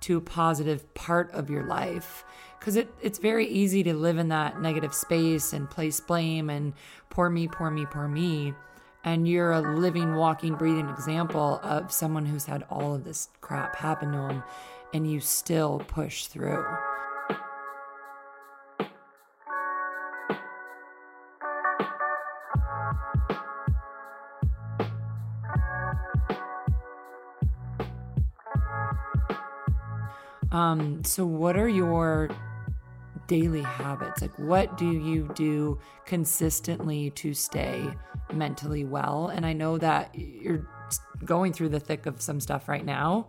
[0.00, 2.24] to a positive part of your life.
[2.58, 6.74] Because it, it's very easy to live in that negative space and place blame and
[7.08, 8.54] poor me poor me poor me.
[9.02, 13.76] And you're a living walking breathing example of someone who's had all of this crap
[13.76, 14.42] happen to them
[14.92, 16.64] and you still push through
[30.52, 32.30] Um, so what are your
[33.26, 34.20] daily habits?
[34.22, 37.84] Like what do you do consistently to stay
[38.32, 39.28] mentally well?
[39.28, 40.66] And I know that you're
[41.24, 43.28] going through the thick of some stuff right now.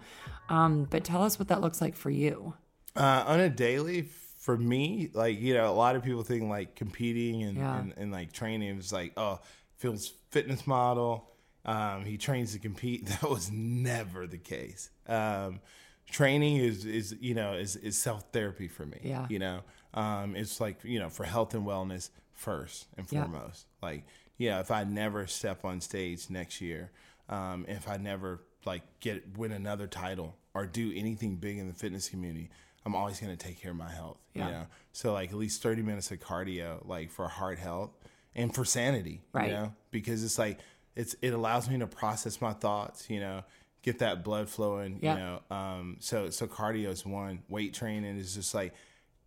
[0.50, 2.54] Um, but tell us what that looks like for you.
[2.96, 4.10] uh, on a daily.
[4.42, 7.78] For me, like you know, a lot of people think like competing and, Yeah.
[7.80, 9.40] and, and like training is like, oh,
[9.78, 11.30] Phil's fitness model.
[11.64, 13.06] Um, he trains to compete.
[13.22, 14.90] That was never the case.
[15.08, 15.60] Um,
[16.12, 19.00] training is is you know is is self therapy for me.
[19.02, 19.26] Yeah.
[19.30, 19.62] You know,
[19.94, 23.24] um, it's like you know for health and wellness first and Yeah.
[23.24, 23.66] foremost.
[23.82, 24.06] Like
[24.38, 26.92] yeah, if I never step on stage next year,
[27.30, 31.74] um, if I never like get win another title or do anything big in the
[31.74, 32.50] fitness community,
[32.86, 34.18] I'm always going to take care of my health.
[34.34, 34.46] Yeah.
[34.46, 37.92] You know, so like at least 30 minutes of cardio, like for heart health
[38.36, 39.22] and for sanity.
[39.34, 39.48] Right.
[39.50, 40.60] You know, because it's like
[40.96, 43.10] it's it allows me to process my thoughts.
[43.10, 43.44] You know,
[43.84, 45.00] get that blood flowing.
[45.02, 45.14] Yeah.
[45.14, 47.44] You know, um, so so cardio is one.
[47.50, 48.74] Weight training is just like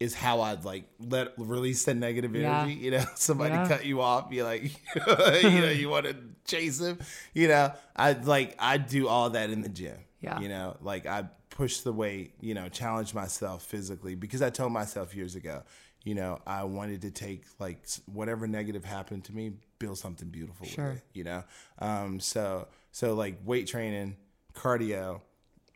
[0.00, 2.62] is how I'd like let release that negative Yeah.
[2.62, 2.74] energy.
[2.80, 3.68] You know, somebody Yeah.
[3.68, 4.62] cut you off, you like,
[5.42, 6.98] you know, you want to chase him.
[7.32, 9.96] You know, I like I do all that in the gym.
[10.20, 10.40] Yeah.
[10.40, 12.34] You know, like I push the weight.
[12.40, 15.62] You know, challenge myself physically because I told myself years ago.
[16.02, 20.66] You know, I wanted to take like whatever negative happened to me, build something beautiful
[20.66, 20.88] Sure.
[20.88, 21.02] with it.
[21.14, 21.44] You know,
[21.78, 24.16] um, so so like weight training,
[24.54, 25.20] cardio,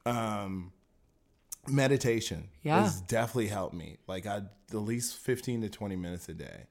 [0.07, 0.73] um,
[1.67, 2.83] meditation Yeah.
[2.83, 3.99] has definitely helped me.
[4.07, 6.67] Like I at least fifteen to twenty minutes a day,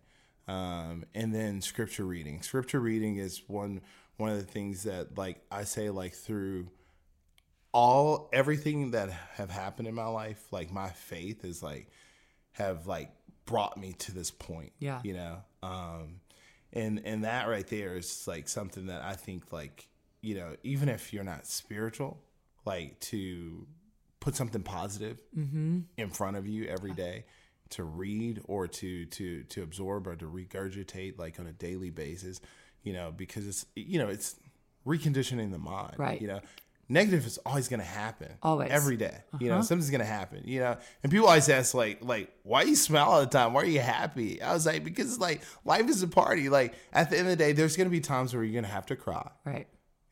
[0.48, 2.42] um, and then scripture reading.
[2.42, 3.82] Scripture reading is one
[4.18, 6.70] one of the things that like I say like through
[7.74, 10.48] all everything that have happened in my life.
[10.52, 11.90] Like my faith is like
[12.54, 13.12] have like
[13.46, 14.74] brought me to this point.
[14.80, 15.00] Yeah.
[15.04, 16.22] you know, um,
[16.74, 19.88] and and that right there is like something that I think like
[20.22, 22.20] you know even if you're not spiritual,
[22.66, 23.66] like to
[24.20, 25.80] put something positive mm-hmm.
[25.98, 27.26] in front of you every day
[27.70, 32.40] to read or to to to absorb or to regurgitate like on a daily basis
[32.84, 34.36] you know because it's you know it's
[34.86, 36.22] reconditioning the mind Right.
[36.22, 36.40] you know
[36.90, 38.72] negative is always going to happen Always.
[38.72, 39.18] every day.
[39.40, 39.64] you know uh-huh.
[39.64, 43.06] something's going to happen you know and people always ask like like why you smile
[43.10, 46.08] all the time why are you happy i was like because like life is a
[46.08, 48.54] party like at the end of the day there's going to be times where you're
[48.54, 49.68] going to have to cry Right.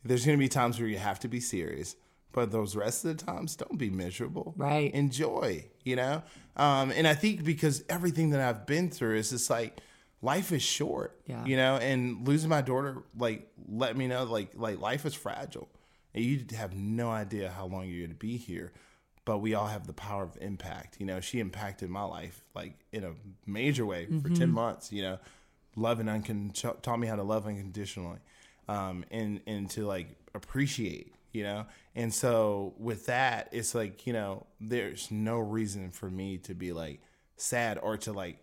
[0.06, 1.96] There's going to be times where you have to be serious,
[2.32, 4.54] but those rest of the times, don't be miserable.
[4.56, 4.94] Right.
[4.94, 6.24] Enjoy, you know?
[6.56, 9.80] Um, and I think because everything that I've been through is just like
[10.22, 11.20] life is short.
[11.26, 11.46] Yeah.
[11.46, 15.70] You know, and losing my daughter like let me know like like life is fragile.
[16.14, 18.72] And you have no idea how long you're gonna be here.
[19.26, 20.98] But we all have the power of impact.
[21.00, 23.14] You know, she impacted my life like in a
[23.46, 24.92] major way for ten months.
[24.92, 25.20] You know,
[25.76, 28.20] loving uncon taught me how to love unconditionally,
[28.68, 31.12] um, and and to like appreciate.
[31.32, 36.38] You know, and so with that, it's like you know, there's no reason for me
[36.40, 37.02] to be like
[37.36, 38.38] sad or to like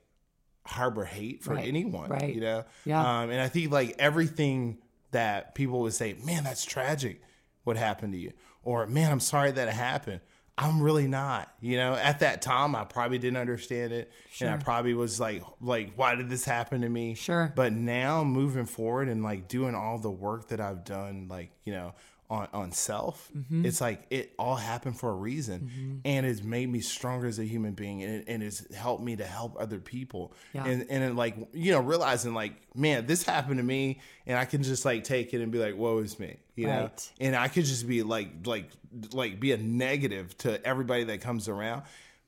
[0.67, 2.11] harbor hate for Right, anyone.
[2.11, 2.35] right.
[2.35, 3.01] You know, Yeah.
[3.23, 4.77] Um, and I think like everything
[5.11, 7.23] that people would say, man, that's tragic.
[7.65, 8.33] What happened to you?
[8.63, 10.21] Or man, I'm sorry that it happened.
[10.63, 11.53] I'm really not.
[11.61, 15.43] You know, at that time, I probably didn't understand it, and I probably was like,
[15.61, 17.15] like, why did this happen to me?
[17.15, 17.53] Sure.
[17.55, 21.73] But now, moving forward and like doing all the work that I've done, like you
[21.73, 21.95] know,
[22.33, 23.67] on on self, Mm-hmm.
[23.67, 27.45] it's like it all happened for a reason, and it's made me stronger as a
[27.45, 30.65] human being, and, it, and it's helped me to help other people, Yeah.
[30.67, 34.47] and and it, like you know, realizing like, man, this happened to me, and I
[34.47, 37.13] can just like take it and be like, woe is me, you know, Right.
[37.21, 38.71] and I could just be like like
[39.13, 41.83] like be a negative to everybody that comes around.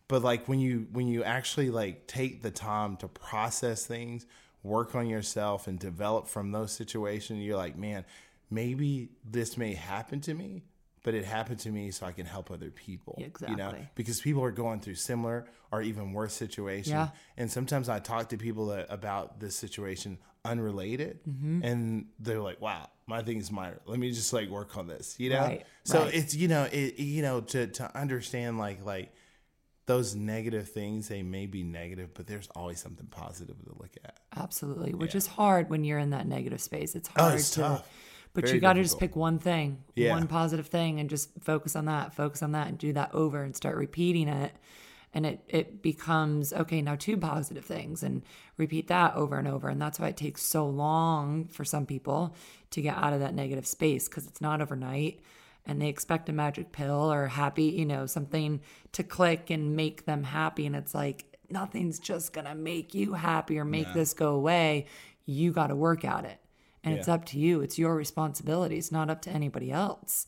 [0.07, 4.27] But like when you when you actually like take the time to process things,
[4.63, 8.05] work on yourself and develop from those situations, you're like, man,
[8.51, 10.65] maybe this may happen to me,
[11.03, 13.17] but it happened to me so I can help other people.
[13.19, 13.51] Exactly.
[13.51, 16.89] You know, because people are going through similar or even worse situations.
[16.89, 17.09] Yeah.
[17.37, 21.61] And sometimes I talk to people that, about this situation unrelated, Mm-hmm.
[21.65, 23.81] and they're like, "Wow, my thing is minor.
[23.87, 25.41] Let me just like work on this." You know.
[25.41, 26.15] Right, So right.
[26.15, 29.13] it's you know it you know to to understand like like
[29.87, 34.19] those negative things they may be negative, but there's always something positive to look at.
[34.37, 36.95] Absolutely, which is hard when you're in that negative space.
[36.95, 37.89] It's hard Oh, hard it's to, tough.
[38.35, 40.11] But Very you got to just pick one thing, Yeah.
[40.11, 42.13] one positive thing, and just focus on that.
[42.15, 44.53] Focus on that, and do that over, and start repeating it.
[45.15, 46.83] And it it becomes okay.
[46.83, 48.23] Now two positive things, and
[48.57, 49.69] repeat that over and over.
[49.69, 52.35] And that's why it takes so long for some people
[52.71, 55.21] to get out of that negative space because it's not overnight.
[55.67, 58.61] And they expect a magic pill or happy, you know, something
[58.93, 60.67] to click and make them happy.
[60.67, 64.87] And it's like nothing's just gonna make you happy or make this go away.
[65.25, 66.39] You got to work at it.
[66.85, 67.61] And it's up to you.
[67.63, 68.77] It's your responsibility.
[68.77, 70.27] It's not up to anybody else.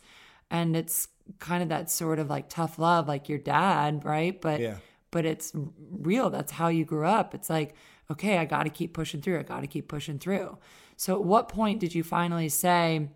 [0.51, 4.41] And it's kind of that sort of like tough love, like your dad, right?
[4.41, 4.77] But Yeah.
[5.11, 5.53] but it's
[5.91, 6.31] real.
[6.31, 7.35] That's how you grew up.
[7.35, 7.75] It's like,
[8.11, 9.39] okay, I got to keep pushing through.
[9.39, 10.59] I got to keep pushing through.
[10.97, 13.09] So, at what point did you finally say,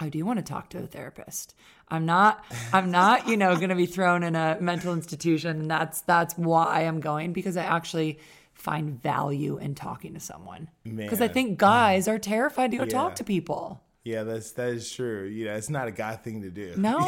[0.00, 1.54] I do want to talk to a therapist.
[1.88, 5.70] I'm not I'm not, you know, going to be thrown in a mental institution and
[5.70, 8.18] that's that's why I'm going because I actually
[8.54, 10.68] find value in talking to someone.
[10.84, 12.88] Because I think guys are terrified to go Yeah.
[12.90, 13.82] talk to people.
[14.04, 15.24] Yeah, that's that is true.
[15.24, 16.74] You know, it's not a guy thing to do.
[16.78, 16.98] No.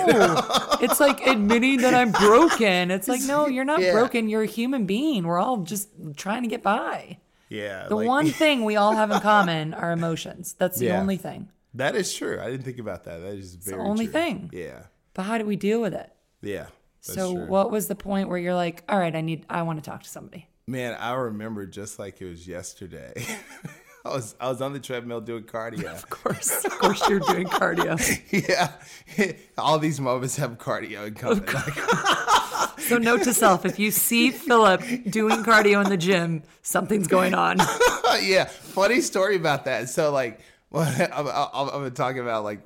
[0.80, 2.90] it's like admitting that I'm broken.
[2.90, 3.92] It's like, no, you're not Yeah.
[3.92, 4.28] broken.
[4.28, 5.24] You're a human being.
[5.26, 7.18] We're all just trying to get by.
[7.49, 7.86] Yeah.
[7.88, 10.55] The like- one thing we all have in common are emotions.
[10.59, 11.01] That's the Yeah.
[11.01, 11.51] only thing.
[11.74, 12.40] that is true.
[12.40, 13.18] I didn't think about that.
[13.18, 14.12] That is very only true.
[14.14, 14.51] thing.
[14.55, 14.84] Yeah.
[15.12, 16.11] But how do we deal with it?
[16.40, 16.66] Yeah.
[17.07, 17.47] That's so true.
[17.47, 20.03] what was the point where you're like, all right, I need I want to talk
[20.03, 20.49] to somebody.
[20.68, 23.12] Man, I remember just like it was yesterday.
[24.04, 25.92] I was I was on the treadmill doing cardio.
[25.94, 26.64] Of course.
[26.64, 27.96] Of course you're doing cardio.
[28.48, 28.72] yeah,
[29.58, 31.44] all these moments have cardio in common.
[31.46, 37.06] Like, So note to self, if you see Philip doing cardio in the gym, something's
[37.06, 37.58] going on.
[38.20, 39.88] yeah, funny story about that.
[39.88, 40.40] So like,
[40.70, 42.60] well, I'm, I'm, I'm gonna about like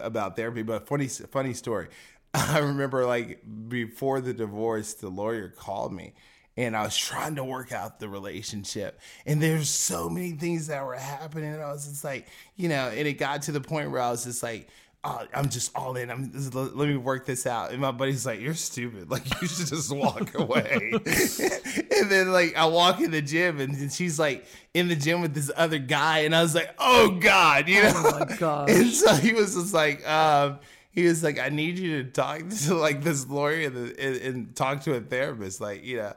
[0.00, 1.86] about therapy, but funny funny story.
[2.34, 6.14] I remember like before the divorce, the lawyer called me.
[6.56, 10.84] And I was trying to work out the relationship, and there's so many things that
[10.86, 11.52] were happening.
[11.52, 14.10] And I was just like, you know, and it got to the point where I
[14.10, 14.68] was just like,
[15.04, 16.10] oh, I'm just all in.
[16.10, 17.70] I'm just, let me work this out.
[17.70, 19.10] And my buddy's like, you're stupid.
[19.14, 20.90] Like you should just walk away.
[20.92, 25.20] and then like I walk in the gym and, and she's like in the gym
[25.20, 27.92] with this other guy, and I was like, oh god, you know.
[27.94, 28.70] Oh my gosh.
[28.70, 30.58] And so he was just like, um,
[30.90, 34.56] he was like, I need you to talk to like this lawyer and, and, and
[34.56, 36.14] talk to a therapist, like you know.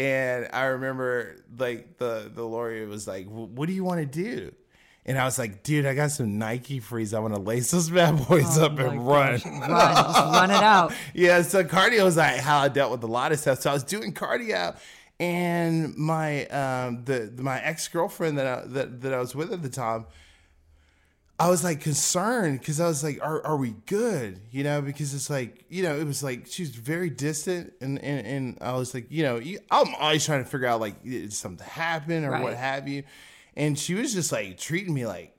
[0.00, 4.50] And I remember like the the lawyer was like, what do you want to do?
[5.04, 7.12] And I was like, dude, I got some Nike frees.
[7.12, 9.30] I want to lace those bad boys up Oh my and run.
[9.32, 9.94] Run.
[9.94, 10.94] Just run it out.
[11.14, 13.60] yeah, so cardio is like how I dealt with a lot of stuff.
[13.60, 14.74] So I was doing cardio,
[15.18, 19.62] and my um the my ex girlfriend that I, that that I was with at
[19.62, 20.06] the time,
[21.40, 24.40] I was like concerned because I was like, are are we good?
[24.50, 27.98] You know, because it's like you know it was like she was very distant, and
[27.98, 31.02] and, and I was like, you know, you, I'm always trying to figure out like
[31.02, 33.04] did something happen or what have you,
[33.56, 35.34] and she was just like treating me like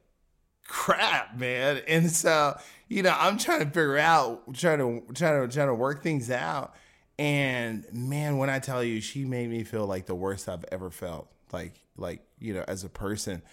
[0.67, 1.81] crap, man.
[1.87, 5.75] And so, you know, I'm trying to figure out, trying to, trying to, trying to
[5.75, 6.73] work things out.
[7.19, 10.89] And man, when I tell you, she made me feel like the worst I've ever
[10.89, 13.43] felt like like you know as a person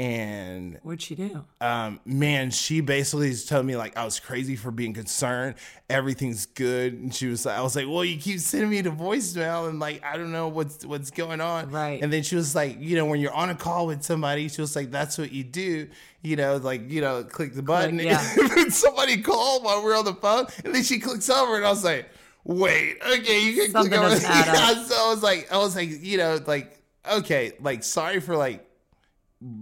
[0.00, 1.44] and What'd she do?
[1.60, 5.56] um, man, she basically just told me like I was crazy for being concerned.
[5.90, 8.90] Everything's good, and she was like, I was like, well, you keep sending me the
[8.90, 11.70] voicemail, and like I don't know what's what's going on.
[11.70, 12.02] Right.
[12.02, 14.62] And then she was like, you know, when you're on a call with somebody, she
[14.62, 15.88] was like, that's what you do.
[16.22, 17.98] You know, like you know, click the button.
[17.98, 18.26] yeah.
[18.56, 21.66] and somebody called while we are on the phone, and then she clicks over, and
[21.66, 22.08] I was like,
[22.44, 24.10] wait, okay, you can Something click over.
[24.14, 24.76] doesn't add up.
[24.76, 26.78] Yeah, so I was like, I was like, you know, like
[27.10, 28.66] okay, like sorry for like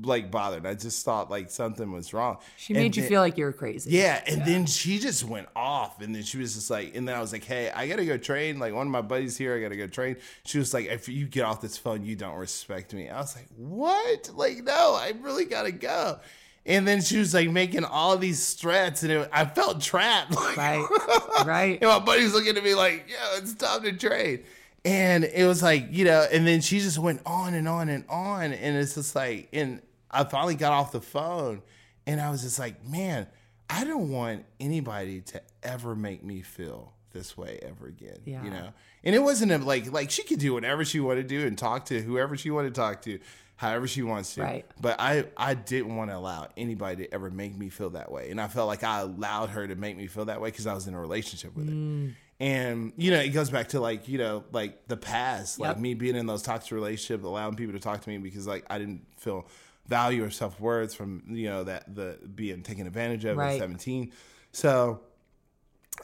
[0.03, 0.66] like bothered.
[0.66, 2.39] I just thought like something was wrong.
[2.57, 3.91] She And made you then- feel like you were crazy.
[3.91, 7.14] yeah, and then she just went off, and then she was just like, and then
[7.14, 8.59] I was like, hey, I gotta go train.
[8.59, 10.16] Like one of my buddies here, I gotta go train.
[10.45, 13.09] She was like, if you get off this phone, you don't respect me.
[13.09, 14.31] I was like, what?
[14.35, 16.18] Like no, I really gotta go.
[16.66, 20.33] And then she was like making all these threats, and it, I felt trapped.
[20.35, 20.87] Like, Right.
[21.47, 21.79] Right.
[21.81, 24.45] and my buddy's looking at me like, yo, it's time to trade.
[24.89, 28.05] And it was like, you know, and then she just went on and on and
[28.09, 28.53] on.
[28.53, 31.62] And it's just like, and I finally got off the phone
[32.07, 33.26] and I was just like, man,
[33.68, 38.18] I don't want anybody to ever make me feel this way ever again.
[38.24, 38.43] Yeah.
[38.43, 38.68] You know?
[39.05, 41.59] And it wasn't a, like, like she could do whatever she wanted to do and
[41.59, 43.18] talk to whoever she wanted to talk to,
[43.57, 44.43] however she wants to.
[44.43, 44.64] Right.
[44.80, 48.30] But I, I didn't want to allow anybody to ever make me feel that way.
[48.30, 50.72] And I felt like I allowed her to make me feel that way because I
[50.72, 51.74] was in a relationship with her.
[51.74, 52.14] Mm.
[52.41, 55.95] And, you know, it goes back to like, you know, like the past, like me
[55.95, 59.03] being in those toxic relationships, allowing people to talk to me because like I didn't
[59.16, 59.47] feel
[59.86, 63.55] value or self worth from, you know, that the being taken advantage of Right.
[63.55, 64.12] at 17.
[64.53, 65.01] So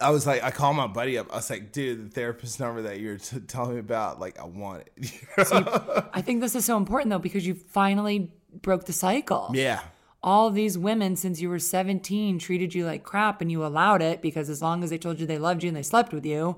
[0.01, 1.33] I was like, I called my buddy up.
[1.33, 4.45] I was like, dude, the therapist number that you're t- telling me about, like, I
[4.45, 5.13] want it.
[6.13, 9.51] I think this is so important though because you finally broke the cycle.
[9.55, 9.81] yeah.
[10.25, 14.23] All these women since you were 17 treated you like crap and you allowed it
[14.23, 16.57] because as long as they told you they loved you and they slept with you,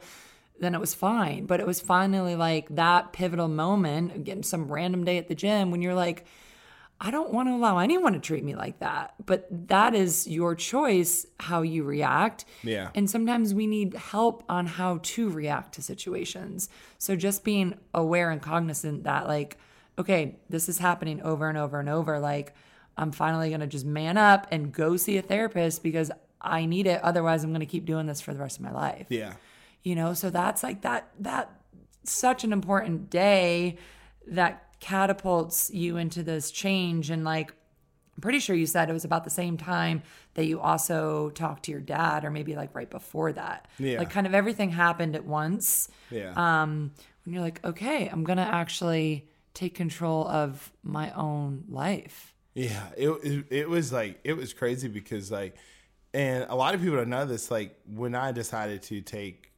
[0.60, 1.46] then it was fine.
[1.46, 5.72] But it was finally like that pivotal moment, again, some random day at the gym
[5.72, 6.24] when you're like,
[7.00, 9.14] I don't want to allow anyone to treat me like that.
[9.26, 12.46] But that is your choice how you react.
[12.62, 12.90] Yeah.
[12.94, 16.70] And sometimes we need help on how to react to situations.
[16.98, 19.58] So just being aware and cognizant that, like,
[19.98, 22.18] okay, this is happening over and over and over.
[22.18, 22.54] Like,
[22.96, 26.86] I'm finally going to just man up and go see a therapist because I need
[26.86, 27.02] it.
[27.02, 29.34] Otherwise, I'm going to keep doing this for the rest of my life Yeah.
[29.82, 31.50] you know so that's like that that
[32.04, 33.76] such an important day
[34.28, 37.50] that catapults you into this change and like
[38.14, 40.02] i'm pretty sure you said it was about the same time
[40.34, 43.98] that you also talked to your dad or maybe like right before that Yeah.
[43.98, 46.32] like kind of everything happened at once Yeah.
[46.36, 46.92] um
[47.24, 53.08] when you're like okay i'm gonna actually take control of my own life Yeah, it,
[53.22, 55.54] it it was like it was crazy because like,
[56.14, 57.50] and a lot of people don't know this.
[57.50, 59.52] Like when I decided to take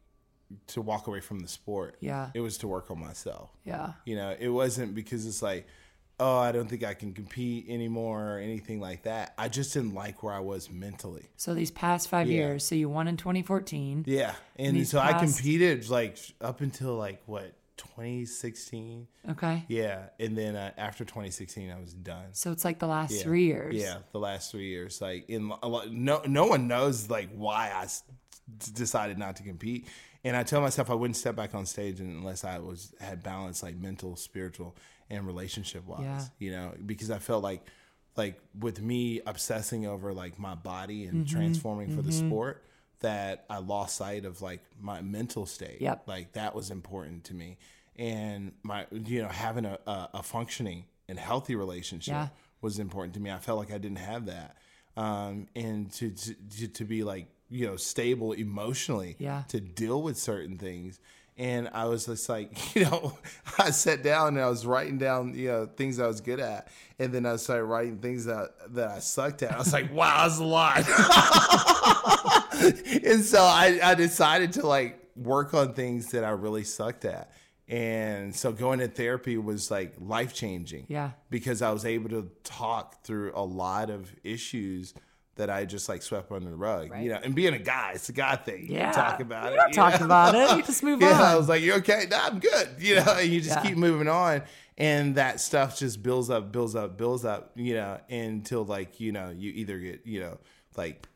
[0.68, 2.30] to walk away from the sport, Yeah.
[2.34, 3.51] it was to work on myself.
[3.64, 5.66] yeah You know, it wasn't because it's like,
[6.18, 9.34] oh, I don't think I can compete anymore or anything like that.
[9.36, 11.26] I just didn't like where I was mentally.
[11.36, 12.36] so these past five Yeah.
[12.38, 16.96] years so you won in 2014 Yeah, and These so I competed like up until
[16.96, 19.07] like what 2016.
[19.31, 22.26] okay Yeah, and then uh, after 2016, I was done.
[22.33, 23.22] so it's like the last Yeah.
[23.22, 25.01] three years Yeah, the last three years.
[25.01, 28.03] Like in a lot, no no one knows like why I s-
[28.74, 29.87] decided not to compete.
[30.24, 33.62] And I tell myself I wouldn't step back on stage unless I was had balance,
[33.62, 34.76] like mental, spiritual,
[35.11, 36.01] and relationship wise.
[36.03, 36.24] Yeah.
[36.39, 37.62] You know, because I felt like
[38.16, 41.37] like with me obsessing over like my body and Mm-hmm.
[41.39, 42.64] transforming for the sport
[43.01, 45.80] that I lost sight of like my mental state.
[45.80, 46.03] Yep.
[46.07, 47.59] Like that was important to me.
[47.96, 52.28] And my you know, having a, a, a functioning and healthy relationship Yeah.
[52.61, 53.30] was important to me.
[53.30, 54.57] I felt like I didn't have that.
[54.96, 59.44] Um, and to, to to be like you know stable emotionally Yeah.
[59.49, 61.01] to deal with certain things
[61.38, 63.16] and i was just like you know
[63.59, 66.66] i sat down and i was writing down you know things i was good at
[66.99, 70.26] and then i started writing things that that i sucked at i was like wow
[70.26, 70.76] that's a lot
[73.04, 77.32] and so I, I decided to like work on things that i really sucked at
[77.68, 81.11] and so going to therapy was like life changing Yeah.
[81.28, 84.94] because I was able to talk through a lot of issues
[85.36, 86.90] that I just like swept under the rug.
[86.90, 87.02] Right.
[87.04, 88.68] You know, and being a guy, it's a guy thing.
[88.68, 88.92] You Yeah.
[88.92, 89.56] talk about You're it.
[89.56, 90.04] not you talking know?
[90.06, 90.56] about it.
[90.56, 91.20] You just move yeah, on.
[91.20, 92.06] I was like, "You okay?
[92.11, 93.62] No, I'm good." You know, and you just Yeah.
[93.62, 94.42] keep moving on,
[94.78, 97.52] and that stuff just builds up, builds up, builds up.
[97.54, 100.38] You know, until like you know, you either get you know
[100.76, 101.06] like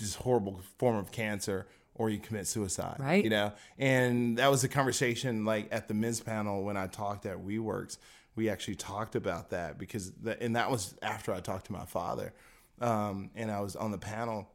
[0.00, 2.96] just horrible form of cancer or you commit suicide.
[2.98, 3.22] Right.
[3.22, 7.26] You know, and that was a conversation like at the men's panel when I talked
[7.26, 7.98] at WeWorks.
[8.36, 11.84] We actually talked about that because, the, and that was after I talked to my
[11.84, 12.32] father,
[12.80, 14.48] um, and I was on the panel,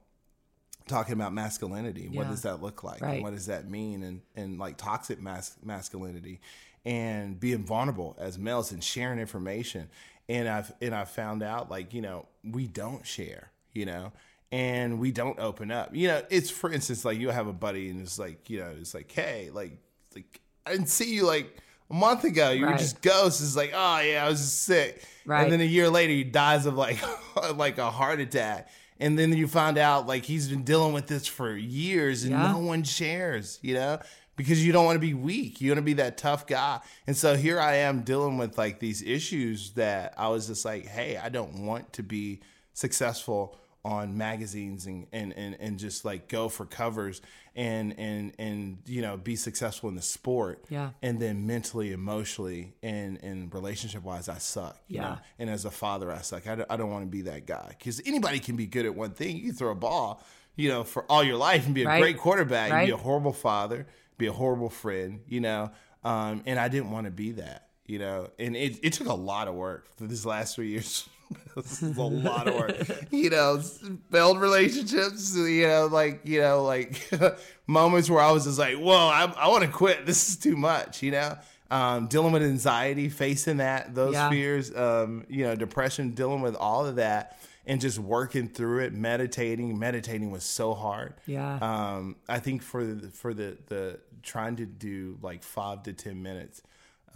[0.88, 2.08] talking about masculinity.
[2.08, 3.02] What does that look like?
[3.02, 3.16] Right.
[3.16, 4.02] And what does that mean?
[4.02, 6.42] And and like toxic mas- masculinity
[6.86, 9.90] and being vulnerable as males and sharing information.
[10.30, 13.52] And I've and I found out like you know we don't share.
[13.74, 14.14] You know.
[14.52, 15.96] And we don't open up.
[15.96, 18.72] You know, it's for instance, like you have a buddy and it's like, you know,
[18.80, 19.78] it's like, hey, like,
[20.16, 21.58] like I didn't see you like
[21.90, 22.52] a month ago.
[22.52, 23.42] You were just ghosts.
[23.42, 25.04] It's like, oh yeah, I was just sick.
[25.26, 25.44] Right.
[25.44, 27.00] And then a year later, he dies of like
[27.56, 28.70] like a heart attack.
[29.00, 32.54] And then you find out like he's been dealing with this for years, and Yeah.
[32.54, 33.60] no one shares.
[33.62, 34.00] You know,
[34.38, 35.60] because you don't want to be weak.
[35.60, 36.80] You want to be that tough guy.
[37.08, 40.86] And so here I am dealing with like these issues that I was just like,
[40.86, 42.40] hey, I don't want to be
[42.74, 47.22] successful on magazines and, and, and, and just like go for covers
[47.56, 50.66] and, and, and, you know, be successful in the sport.
[50.70, 50.90] Yeah.
[51.04, 54.80] And then mentally, emotionally, and, and relationship wise, I suck.
[54.88, 55.02] you Yeah.
[55.04, 55.18] know?
[55.38, 56.48] And as a father, I suck.
[56.48, 58.96] I don't, I don't want to be that guy because anybody can be good at
[58.96, 59.38] one thing.
[59.38, 60.24] You can throw a ball,
[60.56, 62.02] you know, for all your life and be a Right.
[62.02, 62.72] great quarterback.
[62.72, 62.88] Right.
[62.88, 63.86] Be a horrible father,
[64.18, 65.70] be a horrible friend, you know.
[66.04, 68.32] Um, and I didn't want to be that, you know.
[68.40, 71.08] And it, it took a lot of work for these last three years.
[71.56, 73.62] this is a lot of work, you know.
[74.12, 77.02] Failed relationships, you know, like you know, like
[77.68, 80.06] moments where I was just like, "Whoa, I, I want to quit.
[80.06, 81.38] This is too much," you know.
[81.72, 84.30] Um, dealing with anxiety, facing that, those Yeah.
[84.30, 88.94] fears, um, you know, depression, dealing with all of that, and just working through it,
[88.94, 89.78] meditating.
[89.80, 91.16] Meditating was so hard.
[91.26, 91.56] Yeah.
[91.58, 96.22] Um, I think for the, for the the trying to do like five to ten
[96.22, 96.62] minutes,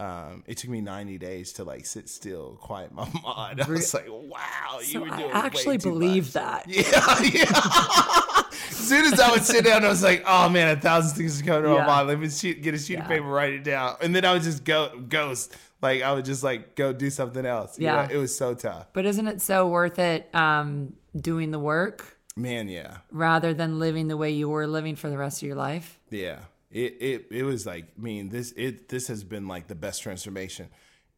[0.00, 3.60] um, it took me ninety days to like sit still, quiet my mind.
[3.60, 6.64] I was like, wow, you So were I doing actually way too believe that.
[6.68, 8.42] Yeah, yeah.
[8.70, 11.40] as soon as I would sit down, I was like, "Oh man, a thousand things
[11.40, 11.80] are coming to Yeah.
[11.80, 12.08] my mind.
[12.08, 14.42] Let me sheet, get a sheet of paper, write it down." And then I would
[14.42, 15.54] just go ghost.
[15.82, 17.78] Like I would just like go do something else.
[17.78, 18.06] you Yeah.
[18.06, 18.14] know?
[18.14, 18.86] it was so tough.
[18.92, 24.08] But isn't it so worth it um, doing the work Man, yeah, rather than living
[24.08, 25.98] the way you were living for the rest of your life?
[26.10, 26.40] yeah.
[26.70, 30.02] It it it was like, I mean, this it this has been like the best
[30.02, 30.68] transformation,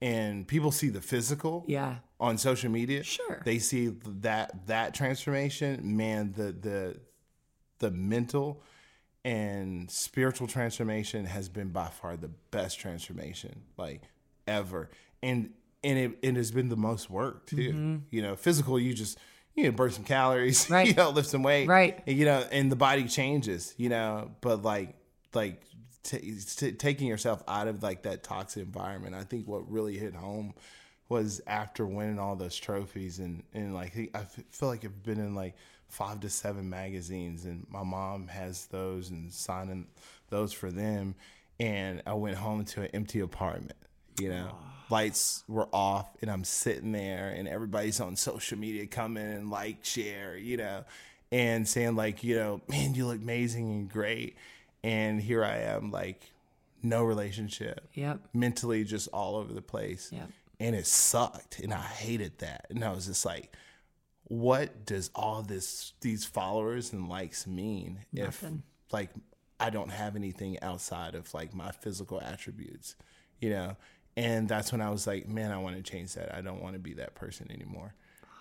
[0.00, 1.64] and people see the physical.
[1.68, 1.96] Yeah.
[2.20, 3.02] on social media.
[3.02, 3.42] Sure.
[3.44, 3.88] They see
[4.20, 7.00] that that transformation, man, the the
[7.80, 8.62] the mental
[9.24, 14.02] and spiritual transformation has been by far the best transformation like
[14.46, 14.90] ever.
[15.22, 15.50] And
[15.84, 17.56] and it, it has been the most work too.
[17.56, 17.96] Mm-hmm.
[18.10, 19.18] You know, physical you just
[19.54, 20.86] you know, burn some calories, Right.
[20.88, 22.02] you know, lift some weight, Right.
[22.06, 24.94] and, you know, and the body changes, you know, but like,
[25.34, 25.62] like
[26.02, 29.14] t- t- taking yourself out of like that toxic environment.
[29.14, 30.54] I think what really hit home
[31.08, 35.18] was after winning all those trophies and and like I f- feel like I've been
[35.18, 35.54] in like
[35.88, 39.86] five to seven magazines and my mom has those and signing
[40.30, 41.14] those for them.
[41.60, 43.76] And I went home to an empty apartment
[44.20, 44.50] you know?
[44.52, 44.68] Ah.
[44.90, 49.84] Lights were off and I'm sitting there and everybody's on social media coming and like
[49.84, 50.84] share you know?
[51.30, 54.36] And saying like you know man you look amazing and great
[54.82, 56.32] and here I am like
[56.82, 58.20] no relationship Yep.
[58.32, 60.10] mentally just all over the place.
[60.12, 60.28] Yep.
[60.60, 61.58] And it sucked.
[61.60, 62.66] And I hated that.
[62.70, 63.52] And I was just like,
[64.24, 68.62] what does all this these followers and likes mean Nothing.
[68.88, 69.10] if like
[69.60, 72.96] I don't have anything outside of like my physical attributes,
[73.40, 73.76] you know?
[74.16, 76.34] And that's when I was like, man, I want to change that.
[76.34, 77.94] I don't want to be that person anymore.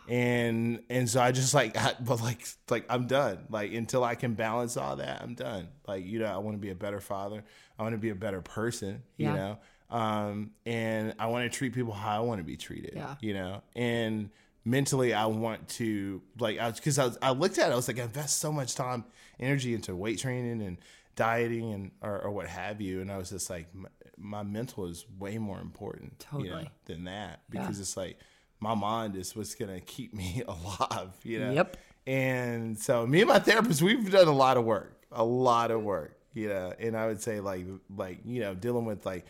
[0.07, 3.39] And and so I just like I, but like like I'm done.
[3.49, 5.67] Like until I can balance all that, I'm done.
[5.87, 7.43] Like you know, I want to be a better father.
[7.79, 9.35] I want to be a better person, you Yeah.
[9.35, 9.57] know.
[9.95, 13.15] Um and I want to treat people how I want to be treated, Yeah.
[13.21, 13.61] you know.
[13.75, 14.29] And
[14.63, 17.87] mentally I want to like I cuz I was I looked at it I was
[17.87, 19.05] like I invest so much time
[19.39, 20.77] energy into weight training and
[21.15, 24.85] dieting and or, or what have you and I was just like my, my mental
[24.85, 26.71] is way more important you know, Totally.
[26.85, 28.17] than that because it's like
[28.61, 31.51] my mind is what's gonna keep me alive, you know.
[31.51, 31.77] Yep.
[32.07, 35.83] And so me and my therapist, we've done a lot of work, a lot of
[35.83, 36.73] work, you know.
[36.79, 37.65] And I would say like
[37.95, 39.25] like you know dealing with like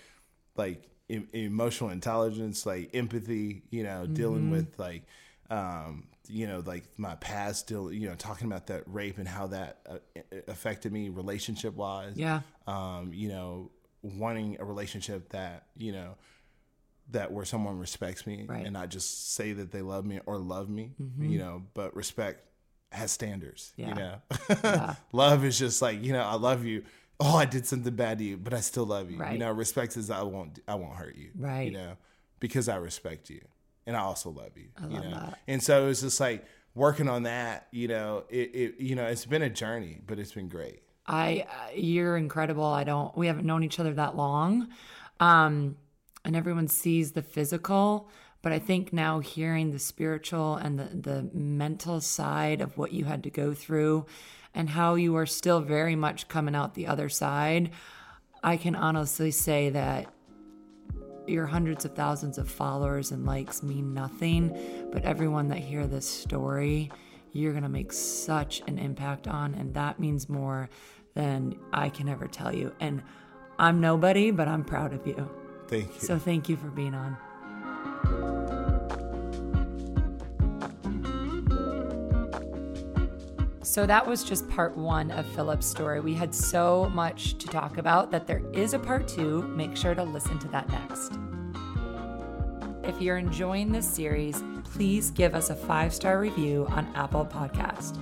[0.55, 4.51] like e- emotional intelligence, like empathy, you know, dealing Mm-hmm.
[4.51, 5.03] with like
[5.49, 9.47] um you know like my past still you know talking about that rape and how
[9.47, 9.97] that uh,
[10.47, 12.41] affected me relationship wise Yeah.
[12.67, 13.69] um, you know,
[14.01, 16.15] wanting a relationship that, you know,
[17.11, 18.63] that where someone respects me Right.
[18.65, 22.45] and not just say that they love me or love me, you know, but respect
[22.91, 23.89] has standards, Yeah.
[23.89, 24.15] you know.
[24.63, 24.95] Yeah.
[25.13, 26.83] love is just like, you know, I love you.
[27.19, 29.17] Oh, I did something bad to you, but I still love you.
[29.19, 29.33] Right.
[29.33, 31.29] You know, respect is I won't I won't hurt you.
[31.37, 31.63] Right.
[31.67, 31.97] You know,
[32.39, 33.41] because I respect you
[33.85, 34.69] and I also love you.
[34.77, 35.11] I you love know.
[35.11, 35.39] that.
[35.47, 39.05] And so it was just like working on that, you know, it, it you know,
[39.05, 40.81] it's been a journey, but it's been great.
[41.07, 42.63] I uh, you're incredible.
[42.65, 44.67] I don't we haven't known each other that long.
[45.19, 45.77] Um
[46.23, 48.09] and everyone sees the physical,
[48.41, 53.05] but I think now hearing the spiritual and the the mental side of what you
[53.05, 54.05] had to go through
[54.53, 57.71] and how you are still very much coming out the other side,
[58.43, 60.13] I can honestly say that
[61.27, 66.07] your hundreds of thousands of followers and likes mean nothing, but everyone that hear this
[66.07, 66.91] story,
[67.31, 70.69] you're going to make such an impact on and that means more
[71.13, 72.73] than I can ever tell you.
[72.79, 73.01] And
[73.59, 75.29] I'm nobody, but I'm proud of you.
[75.71, 76.01] Thank you.
[76.01, 77.17] So thank you for being on.
[83.63, 86.01] So that was just part one of Philip's story.
[86.01, 89.43] We had so much to talk about that there is a part two.
[89.43, 91.13] Make sure to listen to that next.
[92.83, 97.97] If you're enjoying this series, please give us a five star review on Apple Podcast.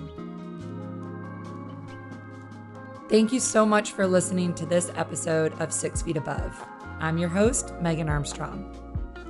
[3.09, 6.65] Thank you so much for listening to this episode of Six Feet Above.
[6.99, 8.75] I'm your host, Megan Armstrong.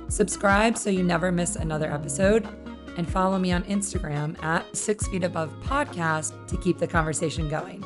[0.08, 2.48] Subscribe so you never miss another episode,
[2.96, 7.84] and follow me on Instagram at Six Feet Above Podcast to keep the conversation going.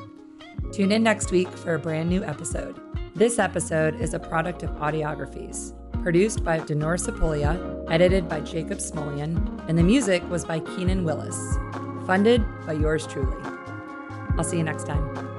[0.73, 2.81] Tune in next week for a brand new episode.
[3.15, 9.63] This episode is a product of Audiographies, produced by Denora Sapolia, edited by Jacob Smolian,
[9.69, 11.39] and the music was by Keenan Willis,
[12.07, 13.37] funded by yours truly.
[14.39, 15.34] I'll see you next time.